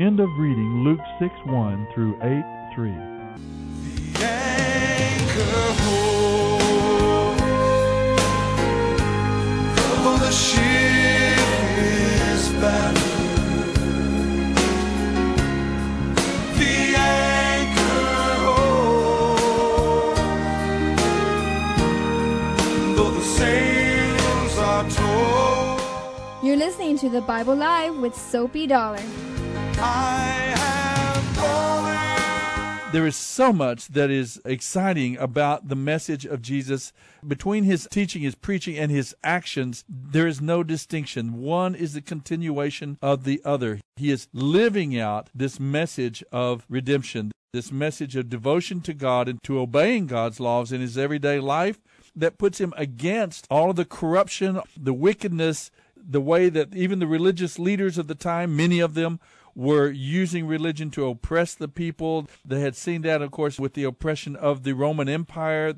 End 0.00 0.20
of 0.20 0.28
reading 0.38 0.84
Luke 0.84 1.00
6 1.18 1.32
1 1.46 1.88
through 1.94 2.14
8 2.22 2.44
3. 2.74 3.18
The 10.28 10.34
ship 10.34 11.38
is 11.78 12.52
You're 12.60 13.07
listening 26.68 26.98
to 26.98 27.08
the 27.08 27.22
Bible 27.22 27.56
Live 27.56 27.96
with 27.96 28.14
Soapy 28.14 28.66
Dollar. 28.66 29.00
There 32.92 33.06
is 33.06 33.16
so 33.16 33.54
much 33.54 33.88
that 33.88 34.10
is 34.10 34.38
exciting 34.44 35.16
about 35.16 35.68
the 35.68 35.74
message 35.74 36.26
of 36.26 36.42
Jesus. 36.42 36.92
Between 37.26 37.64
his 37.64 37.88
teaching, 37.90 38.20
his 38.20 38.34
preaching, 38.34 38.76
and 38.76 38.90
his 38.90 39.16
actions, 39.24 39.82
there 39.88 40.26
is 40.26 40.42
no 40.42 40.62
distinction. 40.62 41.40
One 41.40 41.74
is 41.74 41.94
the 41.94 42.02
continuation 42.02 42.98
of 43.00 43.24
the 43.24 43.40
other. 43.46 43.80
He 43.96 44.10
is 44.10 44.28
living 44.34 44.98
out 44.98 45.30
this 45.34 45.58
message 45.58 46.22
of 46.30 46.66
redemption, 46.68 47.32
this 47.54 47.72
message 47.72 48.14
of 48.14 48.28
devotion 48.28 48.82
to 48.82 48.92
God 48.92 49.26
and 49.26 49.42
to 49.44 49.58
obeying 49.58 50.06
God's 50.06 50.38
laws 50.38 50.70
in 50.70 50.82
his 50.82 50.98
everyday 50.98 51.40
life 51.40 51.78
that 52.14 52.36
puts 52.36 52.60
him 52.60 52.74
against 52.76 53.46
all 53.50 53.70
of 53.70 53.76
the 53.76 53.84
corruption, 53.84 54.60
the 54.76 54.92
wickedness, 54.92 55.70
the 56.08 56.20
way 56.20 56.48
that 56.48 56.74
even 56.74 56.98
the 56.98 57.06
religious 57.06 57.58
leaders 57.58 57.98
of 57.98 58.08
the 58.08 58.14
time, 58.14 58.56
many 58.56 58.80
of 58.80 58.94
them, 58.94 59.20
were 59.54 59.90
using 59.90 60.46
religion 60.46 60.88
to 60.88 61.06
oppress 61.06 61.54
the 61.54 61.68
people. 61.68 62.28
They 62.44 62.60
had 62.60 62.76
seen 62.76 63.02
that, 63.02 63.22
of 63.22 63.30
course, 63.30 63.58
with 63.58 63.74
the 63.74 63.84
oppression 63.84 64.36
of 64.36 64.62
the 64.62 64.72
Roman 64.72 65.08
Empire. 65.08 65.74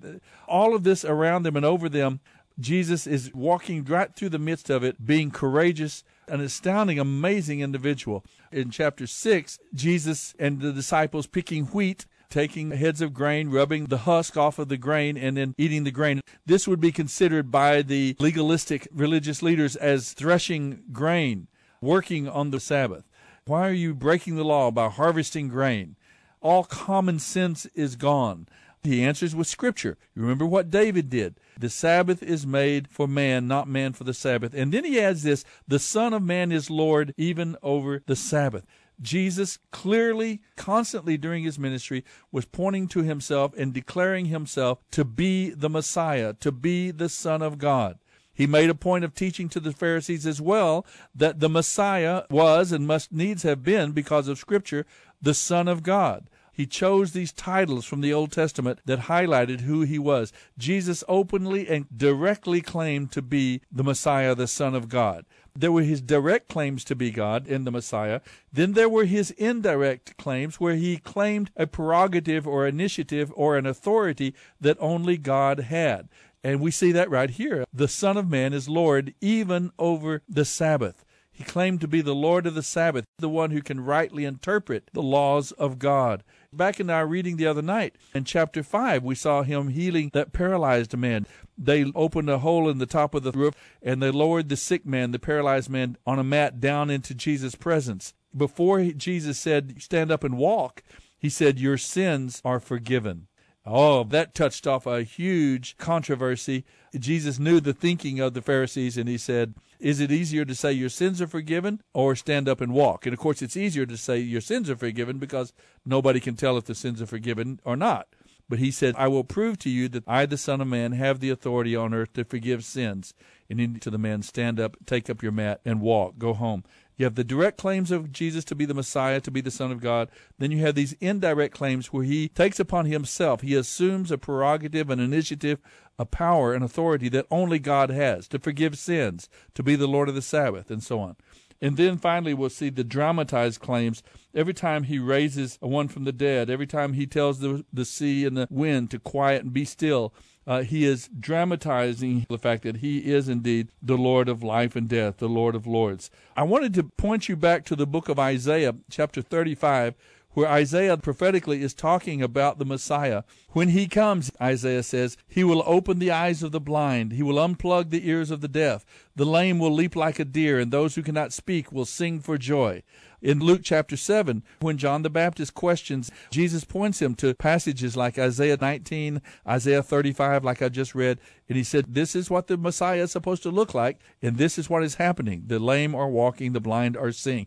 All 0.47 0.75
of 0.75 0.85
this 0.85 1.05
around 1.05 1.43
them 1.43 1.57
and 1.57 1.65
over 1.65 1.89
them, 1.89 2.21
Jesus 2.59 3.07
is 3.07 3.33
walking 3.35 3.85
right 3.85 4.15
through 4.15 4.29
the 4.29 4.39
midst 4.39 4.69
of 4.69 4.85
it, 4.85 5.07
being 5.07 5.31
courageous, 5.31 6.05
an 6.29 6.41
astounding, 6.41 6.99
amazing 6.99 7.61
individual. 7.61 8.23
In 8.53 8.71
chapter 8.71 9.07
6, 9.07 9.59
Jesus 9.73 10.35
and 10.39 10.61
the 10.61 10.73
disciples 10.73 11.27
picking 11.27 11.65
wheat 11.67 12.05
taking 12.31 12.71
heads 12.71 13.01
of 13.01 13.13
grain, 13.13 13.51
rubbing 13.51 13.87
the 13.87 13.99
husk 13.99 14.37
off 14.37 14.59
of 14.59 14.69
the 14.69 14.77
grain, 14.77 15.17
and 15.17 15.37
then 15.37 15.55
eating 15.59 15.85
the 15.85 15.91
grain. 15.91 16.21
This 16.47 16.67
would 16.67 16.81
be 16.81 16.93
considered 16.93 17.51
by 17.51 17.83
the 17.83 18.17
legalistic 18.19 18.89
religious 18.93 19.43
leaders 19.43 19.77
as 19.77 20.13
threshing 20.13 20.85
grain, 20.93 21.49
working 21.81 22.29
on 22.29 22.51
the 22.51 22.61
Sabbath. 22.61 23.05
Why 23.47 23.69
are 23.69 23.73
you 23.73 23.95
breaking 23.95 24.37
the 24.37 24.45
law 24.45 24.71
by 24.71 24.89
harvesting 24.89 25.49
grain? 25.49 25.97
All 26.41 26.65
common 26.65 27.19
sense 27.19 27.67
is 27.75 27.97
gone. 27.97 28.47
He 28.83 29.03
answers 29.03 29.35
with 29.35 29.47
scripture. 29.47 29.99
You 30.15 30.23
remember 30.23 30.47
what 30.47 30.71
David 30.71 31.11
did. 31.11 31.39
The 31.59 31.69
Sabbath 31.69 32.23
is 32.23 32.47
made 32.47 32.89
for 32.89 33.07
man, 33.07 33.47
not 33.47 33.69
man 33.69 33.93
for 33.93 34.05
the 34.05 34.15
Sabbath. 34.15 34.55
And 34.55 34.73
then 34.73 34.85
he 34.85 34.99
adds 34.99 35.23
this 35.23 35.45
the 35.69 35.79
Son 35.79 36.15
of 36.15 36.23
Man 36.23 36.51
is 36.51 36.71
Lord 36.71 37.13
even 37.19 37.57
over 37.63 38.03
the 38.07 38.17
Sabbath. 38.17 38.65
Jesus 39.01 39.59
clearly, 39.71 40.43
constantly 40.57 41.17
during 41.17 41.45
his 41.45 41.59
ministry, 41.59 42.05
was 42.31 42.45
pointing 42.45 42.89
to 42.89 43.03
himself 43.03 43.53
and 43.57 43.73
declaring 43.73 44.27
himself 44.27 44.79
to 44.91 45.05
be 45.05 45.51
the 45.51 45.71
Messiah, 45.71 46.35
to 46.35 46.53
be 46.53 46.91
the 46.91 47.09
Son 47.09 47.43
of 47.43 47.59
God. 47.59 47.99
He 48.33 48.47
made 48.47 48.71
a 48.71 48.75
point 48.75 49.05
of 49.05 49.15
teaching 49.15 49.49
to 49.51 49.61
the 49.61 49.73
Pharisees 49.73 50.27
as 50.27 50.41
well 50.41 50.87
that 51.15 51.41
the 51.41 51.49
Messiah 51.49 52.23
was 52.31 52.73
and 52.73 52.87
must 52.87 53.13
needs 53.13 53.43
have 53.43 53.63
been, 53.63 53.93
because 53.93 54.29
of 54.29 54.39
Scripture, 54.39 54.87
the 55.21 55.35
Son 55.35 55.69
of 55.69 55.83
God. 55.83 56.29
He 56.53 56.67
chose 56.67 57.13
these 57.13 57.33
titles 57.33 57.87
from 57.87 58.03
the 58.03 58.13
Old 58.13 58.33
Testament 58.33 58.81
that 58.85 59.01
highlighted 59.01 59.61
who 59.63 59.83
he 59.83 59.99
was. 59.99 60.33
Jesus 60.59 61.03
openly 61.09 61.69
and 61.69 61.87
directly 61.97 62.61
claimed 62.61 63.13
to 63.13 63.23
be 63.23 63.63
the 63.73 63.85
Messiah, 63.85 64.35
the 64.35 64.47
Son 64.47 64.75
of 64.75 64.89
God. 64.89 65.25
There 65.57 65.73
were 65.73 65.83
his 65.83 66.01
direct 66.01 66.49
claims 66.49 66.85
to 66.85 66.95
be 66.95 67.11
God 67.11 67.47
in 67.47 67.65
the 67.65 67.71
Messiah. 67.71 68.21
Then 68.53 68.73
there 68.73 68.89
were 68.89 69.05
his 69.05 69.31
indirect 69.33 70.17
claims 70.17 70.61
where 70.61 70.77
he 70.77 70.97
claimed 70.97 71.51
a 71.57 71.67
prerogative 71.67 72.47
or 72.47 72.67
initiative 72.67 73.33
or 73.35 73.57
an 73.57 73.67
authority 73.67 74.35
that 74.61 74.77
only 74.81 75.17
God 75.17 75.61
had. 75.61 76.09
And 76.43 76.61
we 76.61 76.71
see 76.71 76.93
that 76.93 77.11
right 77.11 77.31
here. 77.31 77.65
The 77.73 77.89
Son 77.89 78.17
of 78.17 78.31
Man 78.31 78.53
is 78.53 78.69
Lord 78.69 79.15
even 79.21 79.73
over 79.79 80.23
the 80.29 80.45
Sabbath. 80.45 81.05
He 81.33 81.45
claimed 81.45 81.81
to 81.81 81.89
be 81.89 82.03
the 82.03 82.15
Lord 82.15 82.47
of 82.47 82.55
the 82.55 82.63
Sabbath, 82.63 83.07
the 83.19 83.29
one 83.29 83.51
who 83.51 83.63
can 83.63 83.85
rightly 83.85 84.25
interpret 84.25 84.91
the 84.93 85.03
laws 85.03 85.53
of 85.53 85.79
God. 85.79 86.23
Back 86.53 86.81
in 86.81 86.91
our 86.91 87.07
reading 87.07 87.37
the 87.37 87.47
other 87.47 87.63
night, 87.63 87.95
in 88.13 88.25
chapter 88.25 88.65
5, 88.65 89.05
we 89.05 89.15
saw 89.15 89.43
him 89.43 89.69
healing 89.69 90.11
that 90.15 90.33
paralyzed 90.33 90.97
man. 90.97 91.29
They 91.57 91.93
opened 91.95 92.29
a 92.29 92.39
hole 92.41 92.69
in 92.69 92.79
the 92.79 92.87
top 92.87 93.15
of 93.15 93.23
the 93.23 93.31
roof 93.31 93.55
and 93.81 94.03
they 94.03 94.11
lowered 94.11 94.49
the 94.49 94.57
sick 94.57 94.85
man, 94.85 95.13
the 95.13 95.21
paralyzed 95.21 95.71
man, 95.71 95.97
on 96.05 96.19
a 96.19 96.25
mat 96.25 96.61
down 96.61 96.91
into 96.91 97.15
Jesus' 97.15 97.55
presence. 97.55 98.15
Before 98.37 98.83
Jesus 98.83 99.39
said, 99.39 99.81
Stand 99.81 100.11
up 100.11 100.25
and 100.25 100.37
walk, 100.37 100.83
he 101.17 101.29
said, 101.29 101.61
Your 101.61 101.79
sins 101.79 102.43
are 102.45 102.59
forgiven. 102.59 103.29
Oh, 103.67 104.05
that 104.05 104.35
touched 104.35 104.67
off 104.67 104.87
a 104.87 105.03
huge 105.03 105.77
controversy. 105.77 106.65
Jesus 106.99 107.39
knew 107.39 107.61
the 107.61 107.75
thinking 107.75 108.19
of 108.19 108.33
the 108.33 108.41
Pharisees, 108.41 108.97
and 108.97 109.09
he 109.09 109.19
said, 109.19 109.55
Is 109.79 110.01
it 110.01 110.11
easier 110.11 110.47
to 110.47 110.55
say 110.55 110.73
your 110.73 110.89
sins 110.89 111.21
are 111.21 111.27
forgiven 111.27 111.83
or 111.93 112.17
stand 112.17 112.49
up 112.49 112.61
and 112.63 112.73
walk? 112.73 113.05
And 113.05 113.13
of 113.13 113.19
course, 113.19 113.43
it's 113.43 113.57
easier 113.57 113.85
to 113.85 113.97
say 113.99 114.19
your 114.19 114.41
sins 114.41 114.71
are 114.71 114.77
forgiven 114.77 115.19
because 115.19 115.53
nobody 115.85 116.21
can 116.21 116.37
tell 116.37 116.57
if 116.57 116.65
the 116.65 116.75
sins 116.75 117.03
are 117.03 117.07
forgiven 117.07 117.61
or 117.65 117.77
not. 117.77 118.09
But 118.49 118.59
he 118.59 118.73
said, 118.73 118.97
I 118.99 119.07
will 119.07 119.23
prove 119.23 119.59
to 119.61 119.71
you 119.71 119.89
that 119.91 120.09
I, 120.09 120.27
the 120.27 120.37
Son 120.37 120.61
of 120.61 120.67
Man, 120.67 120.93
have 120.93 121.21
the 121.21 121.31
authority 121.31 121.77
on 121.77 121.95
earth 121.95 122.15
to 122.15 122.25
forgive 122.25 122.65
sins. 122.65 123.15
And 123.49 123.61
he 123.61 123.67
said 123.67 123.83
to 123.83 123.91
the 123.91 123.99
man, 123.99 124.23
stand 124.23 124.59
up, 124.59 124.77
take 124.87 125.09
up 125.09 125.23
your 125.23 125.31
mat, 125.31 125.61
and 125.65 125.81
walk, 125.81 126.19
go 126.19 126.33
home. 126.35 126.65
You 127.01 127.05
have 127.05 127.15
the 127.15 127.25
direct 127.25 127.57
claims 127.57 127.91
of 127.91 128.13
Jesus 128.13 128.45
to 128.45 128.55
be 128.55 128.67
the 128.67 128.75
Messiah, 128.75 129.23
to 129.23 129.31
be 129.31 129.41
the 129.41 129.51
Son 129.51 129.73
of 129.73 129.81
God. 129.81 130.11
Then 130.37 130.51
you 130.51 130.59
have 130.59 130.75
these 130.75 130.93
indirect 131.01 131.55
claims 131.55 131.91
where 131.95 132.05
he 132.05 132.29
takes 132.29 132.61
upon 132.61 132.85
himself, 132.85 133.41
he 133.41 133.55
assumes 133.55 134.11
a 134.11 134.19
prerogative, 134.19 134.91
an 134.91 135.01
initiative, 135.01 135.61
a 135.99 136.05
power, 136.05 136.53
and 136.53 136.63
authority 136.63 137.09
that 137.09 137.25
only 137.31 137.59
God 137.59 137.89
has 137.89 138.29
to 138.29 138.39
forgive 138.39 138.77
sins, 138.77 139.31
to 139.55 139.63
be 139.63 139.77
the 139.77 139.89
Lord 139.89 140.11
of 140.11 140.15
the 140.15 140.21
Sabbath, 140.21 140.71
and 140.71 140.83
so 140.83 141.01
on. 141.01 141.17
And 141.63 141.79
then 141.79 141.97
finally, 141.97 142.35
we'll 142.35 142.51
see 142.51 142.69
the 142.69 142.85
dramatized 142.85 143.61
claims 143.61 144.03
every 144.35 144.53
time 144.53 144.83
he 144.83 144.99
raises 144.99 145.57
one 145.63 145.89
from 145.89 146.05
the 146.05 146.13
dead, 146.13 146.51
every 146.51 146.67
time 146.67 146.93
he 146.93 147.07
tells 147.07 147.39
the, 147.39 147.65
the 147.73 147.87
sea 147.87 148.27
and 148.27 148.37
the 148.37 148.47
wind 148.51 148.91
to 148.91 148.99
quiet 148.99 149.43
and 149.43 149.55
be 149.55 149.65
still. 149.65 150.13
Uh, 150.51 150.63
he 150.63 150.85
is 150.85 151.09
dramatizing 151.21 152.27
the 152.29 152.37
fact 152.37 152.65
that 152.65 152.79
he 152.79 152.99
is 152.99 153.29
indeed 153.29 153.69
the 153.81 153.97
Lord 153.97 154.29
of 154.29 154.43
life 154.43 154.75
and 154.75 154.89
death, 154.89 155.19
the 155.19 155.29
Lord 155.29 155.55
of 155.55 155.65
lords. 155.65 156.11
I 156.37 156.43
wanted 156.43 156.75
to 156.75 156.83
point 156.83 157.29
you 157.29 157.37
back 157.37 157.65
to 157.67 157.77
the 157.77 157.87
book 157.87 158.09
of 158.09 158.19
Isaiah, 158.19 158.75
chapter 158.91 159.23
35, 159.23 159.95
where 160.33 160.49
Isaiah 160.49 160.97
prophetically 160.97 161.63
is 161.63 161.73
talking 161.73 162.21
about 162.21 162.59
the 162.59 162.65
Messiah. 162.65 163.23
When 163.51 163.69
he 163.69 163.87
comes, 163.87 164.33
Isaiah 164.43 164.83
says, 164.83 165.17
he 165.29 165.45
will 165.45 165.63
open 165.67 166.01
the 166.01 166.11
eyes 166.11 166.43
of 166.43 166.51
the 166.51 166.59
blind, 166.59 167.13
he 167.13 167.23
will 167.23 167.37
unplug 167.37 167.91
the 167.91 168.09
ears 168.09 168.33
of 168.33 168.41
the 168.41 168.49
deaf, 168.49 168.85
the 169.15 169.25
lame 169.25 169.61
will 169.61 169.73
leap 169.73 169.95
like 169.95 170.19
a 170.19 170.25
deer, 170.25 170.59
and 170.59 170.73
those 170.73 170.97
who 170.97 171.03
cannot 171.05 171.33
speak 171.33 171.71
will 171.71 171.85
sing 171.85 172.19
for 172.19 172.37
joy. 172.37 172.83
In 173.23 173.41
Luke 173.41 173.61
chapter 173.63 173.97
7, 173.97 174.43
when 174.61 174.79
John 174.79 175.03
the 175.03 175.11
Baptist 175.11 175.55
questions, 175.55 176.11
Jesus 176.31 176.65
points 176.65 177.03
him 177.03 177.15
to 177.17 177.35
passages 177.35 177.97
like 177.97 178.19
Isaiah 178.19 178.57
19, 178.61 179.21
Isaiah 179.47 179.83
35, 179.83 180.45
like 180.45 180.63
I 180.63 180.69
just 180.69 180.95
read, 180.95 181.19
and 181.49 181.57
he 181.57 181.65
said, 181.65 181.95
This 181.95 182.17
is 182.17 182.31
what 182.31 182.47
the 182.47 182.57
Messiah 182.57 183.03
is 183.03 183.13
supposed 183.13 183.43
to 183.43 183.51
look 183.51 183.75
like, 183.75 184.01
and 184.23 184.37
this 184.37 184.59
is 184.59 184.71
what 184.71 184.83
is 184.83 184.95
happening. 184.95 185.45
The 185.47 185.59
lame 185.59 185.95
are 185.95 186.09
walking, 186.09 186.53
the 186.53 186.61
blind 186.61 186.97
are 186.97 187.13
seeing 187.13 187.47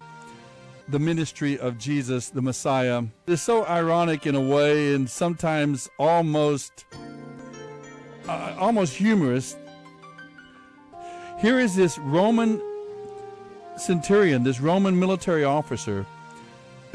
the 0.88 1.00
ministry 1.00 1.58
of 1.58 1.78
Jesus, 1.78 2.30
the 2.30 2.42
Messiah, 2.42 3.04
is 3.26 3.42
so 3.42 3.66
ironic 3.66 4.26
in 4.26 4.36
a 4.36 4.42
way 4.42 4.94
and 4.94 5.10
sometimes 5.10 5.90
almost 5.98 6.86
uh, 8.28 8.56
almost 8.58 8.96
humorous. 8.96 9.56
Here 11.40 11.60
is 11.60 11.76
this 11.76 11.98
Roman 11.98 12.62
centurion, 13.78 14.44
this 14.44 14.60
Roman 14.60 15.00
military 15.00 15.44
officer, 15.44 16.06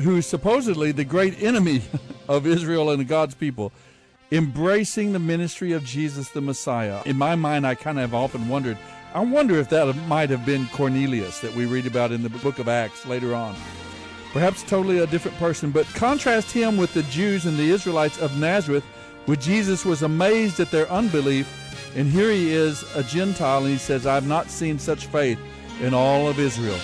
who's 0.01 0.27
supposedly 0.27 0.93
the 0.93 1.05
great 1.05 1.43
enemy 1.43 1.83
of 2.29 2.47
Israel 2.47 2.91
and 2.91 3.07
God's 3.07 3.35
people, 3.35 3.73
embracing 4.31 5.13
the 5.13 5.19
ministry 5.19 5.73
of 5.73 5.85
Jesus 5.85 6.29
the 6.31 6.41
Messiah. 6.41 7.03
In 7.07 7.17
my 7.17 7.35
mind, 7.35 7.67
I 7.67 7.75
kind 7.75 7.99
of 7.99 8.11
have 8.11 8.15
often 8.15 8.49
wondered 8.49 8.79
I 9.15 9.21
wonder 9.21 9.59
if 9.59 9.71
that 9.71 9.97
might 10.07 10.29
have 10.29 10.45
been 10.45 10.69
Cornelius 10.69 11.41
that 11.41 11.55
we 11.55 11.65
read 11.65 11.87
about 11.87 12.13
in 12.13 12.23
the 12.23 12.29
book 12.29 12.59
of 12.59 12.69
Acts 12.69 13.07
later 13.07 13.35
on. 13.35 13.57
Perhaps 14.35 14.63
totally 14.65 14.99
a 14.99 15.07
different 15.07 15.39
person, 15.39 15.71
but 15.71 15.87
contrast 15.95 16.51
him 16.51 16.77
with 16.77 16.93
the 16.93 17.03
Jews 17.05 17.47
and 17.47 17.57
the 17.57 17.71
Israelites 17.71 18.19
of 18.19 18.39
Nazareth, 18.39 18.85
where 19.25 19.39
Jesus 19.39 19.87
was 19.87 20.03
amazed 20.03 20.61
at 20.61 20.71
their 20.71 20.89
unbelief. 20.91 21.51
And 21.97 22.07
here 22.07 22.31
he 22.31 22.53
is, 22.53 22.85
a 22.95 23.03
Gentile, 23.03 23.65
and 23.65 23.71
he 23.71 23.79
says, 23.79 24.07
I 24.07 24.15
have 24.15 24.27
not 24.27 24.51
seen 24.51 24.79
such 24.79 25.07
faith 25.07 25.39
in 25.81 25.95
all 25.95 26.29
of 26.29 26.39
Israel. 26.39 26.79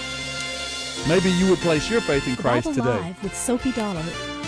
Maybe 1.09 1.31
you 1.31 1.51
would 1.51 1.59
place 1.59 1.91
your 1.91 2.01
faith 2.01 2.27
in 2.27 2.37
Christ 2.37 2.67
Bible 2.67 2.83
today. 2.83 3.01
Live 3.09 3.23
with 3.23 3.37
Soapy 3.37 3.73
Dollar. 3.73 4.03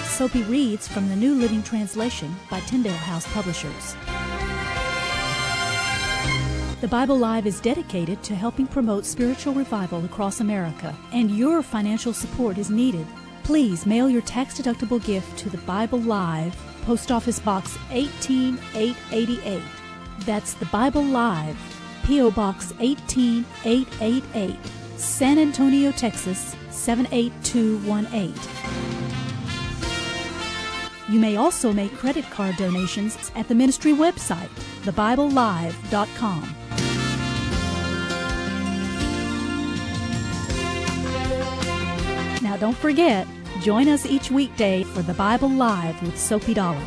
Soapy 0.05 0.43
reads 0.45 0.89
from 0.89 1.09
the 1.09 1.17
New 1.17 1.35
Living 1.35 1.63
Translation 1.63 2.35
by 2.51 2.61
Tyndale 2.61 2.93
House 2.93 3.27
Publishers. 3.33 3.97
The 6.81 6.89
Bible 6.89 7.19
Live 7.19 7.47
is 7.47 7.61
dedicated 7.61 8.23
to 8.23 8.35
helping 8.35 8.67
promote 8.67 9.05
spiritual 9.05 9.55
revival 9.55 10.05
across 10.05 10.41
America, 10.41 10.95
and 11.13 11.31
your 11.31 11.63
financial 11.63 12.13
support 12.13 12.59
is 12.59 12.71
needed. 12.71 13.07
Please 13.43 13.87
mail 13.87 14.09
your 14.09 14.23
tax 14.23 14.61
deductible 14.61 15.05
gift 15.05 15.39
to 15.39 15.51
the 15.51 15.59
Bible 15.59 16.01
Live, 16.01 16.55
Post 16.83 17.11
Office 17.11 17.41
Box 17.41 17.77
18888. 17.91 19.63
That's 20.21 20.55
the 20.55 20.67
Bible 20.67 21.03
Live, 21.03 21.57
P.O. 22.07 22.31
Box 22.31 22.73
18888, 22.79 24.57
San 24.97 25.39
Antonio, 25.41 25.91
Texas 25.91 26.55
78218. 26.71 28.33
You 31.13 31.19
may 31.19 31.37
also 31.37 31.73
make 31.73 31.93
credit 31.97 32.25
card 32.31 32.57
donations 32.57 33.33
at 33.35 33.49
the 33.49 33.57
ministry 33.57 33.93
website, 33.93 34.51
thebiblelive.com. 34.83 36.55
Now, 42.41 42.57
don't 42.57 42.77
forget, 42.77 43.27
join 43.63 43.89
us 43.89 44.07
each 44.07 44.31
weekday 44.31 44.85
for 44.85 45.03
the 45.03 45.15
Bible 45.15 45.51
Live 45.51 46.01
with 46.03 46.17
Soapy 46.17 46.55
Dollar. 46.55 46.87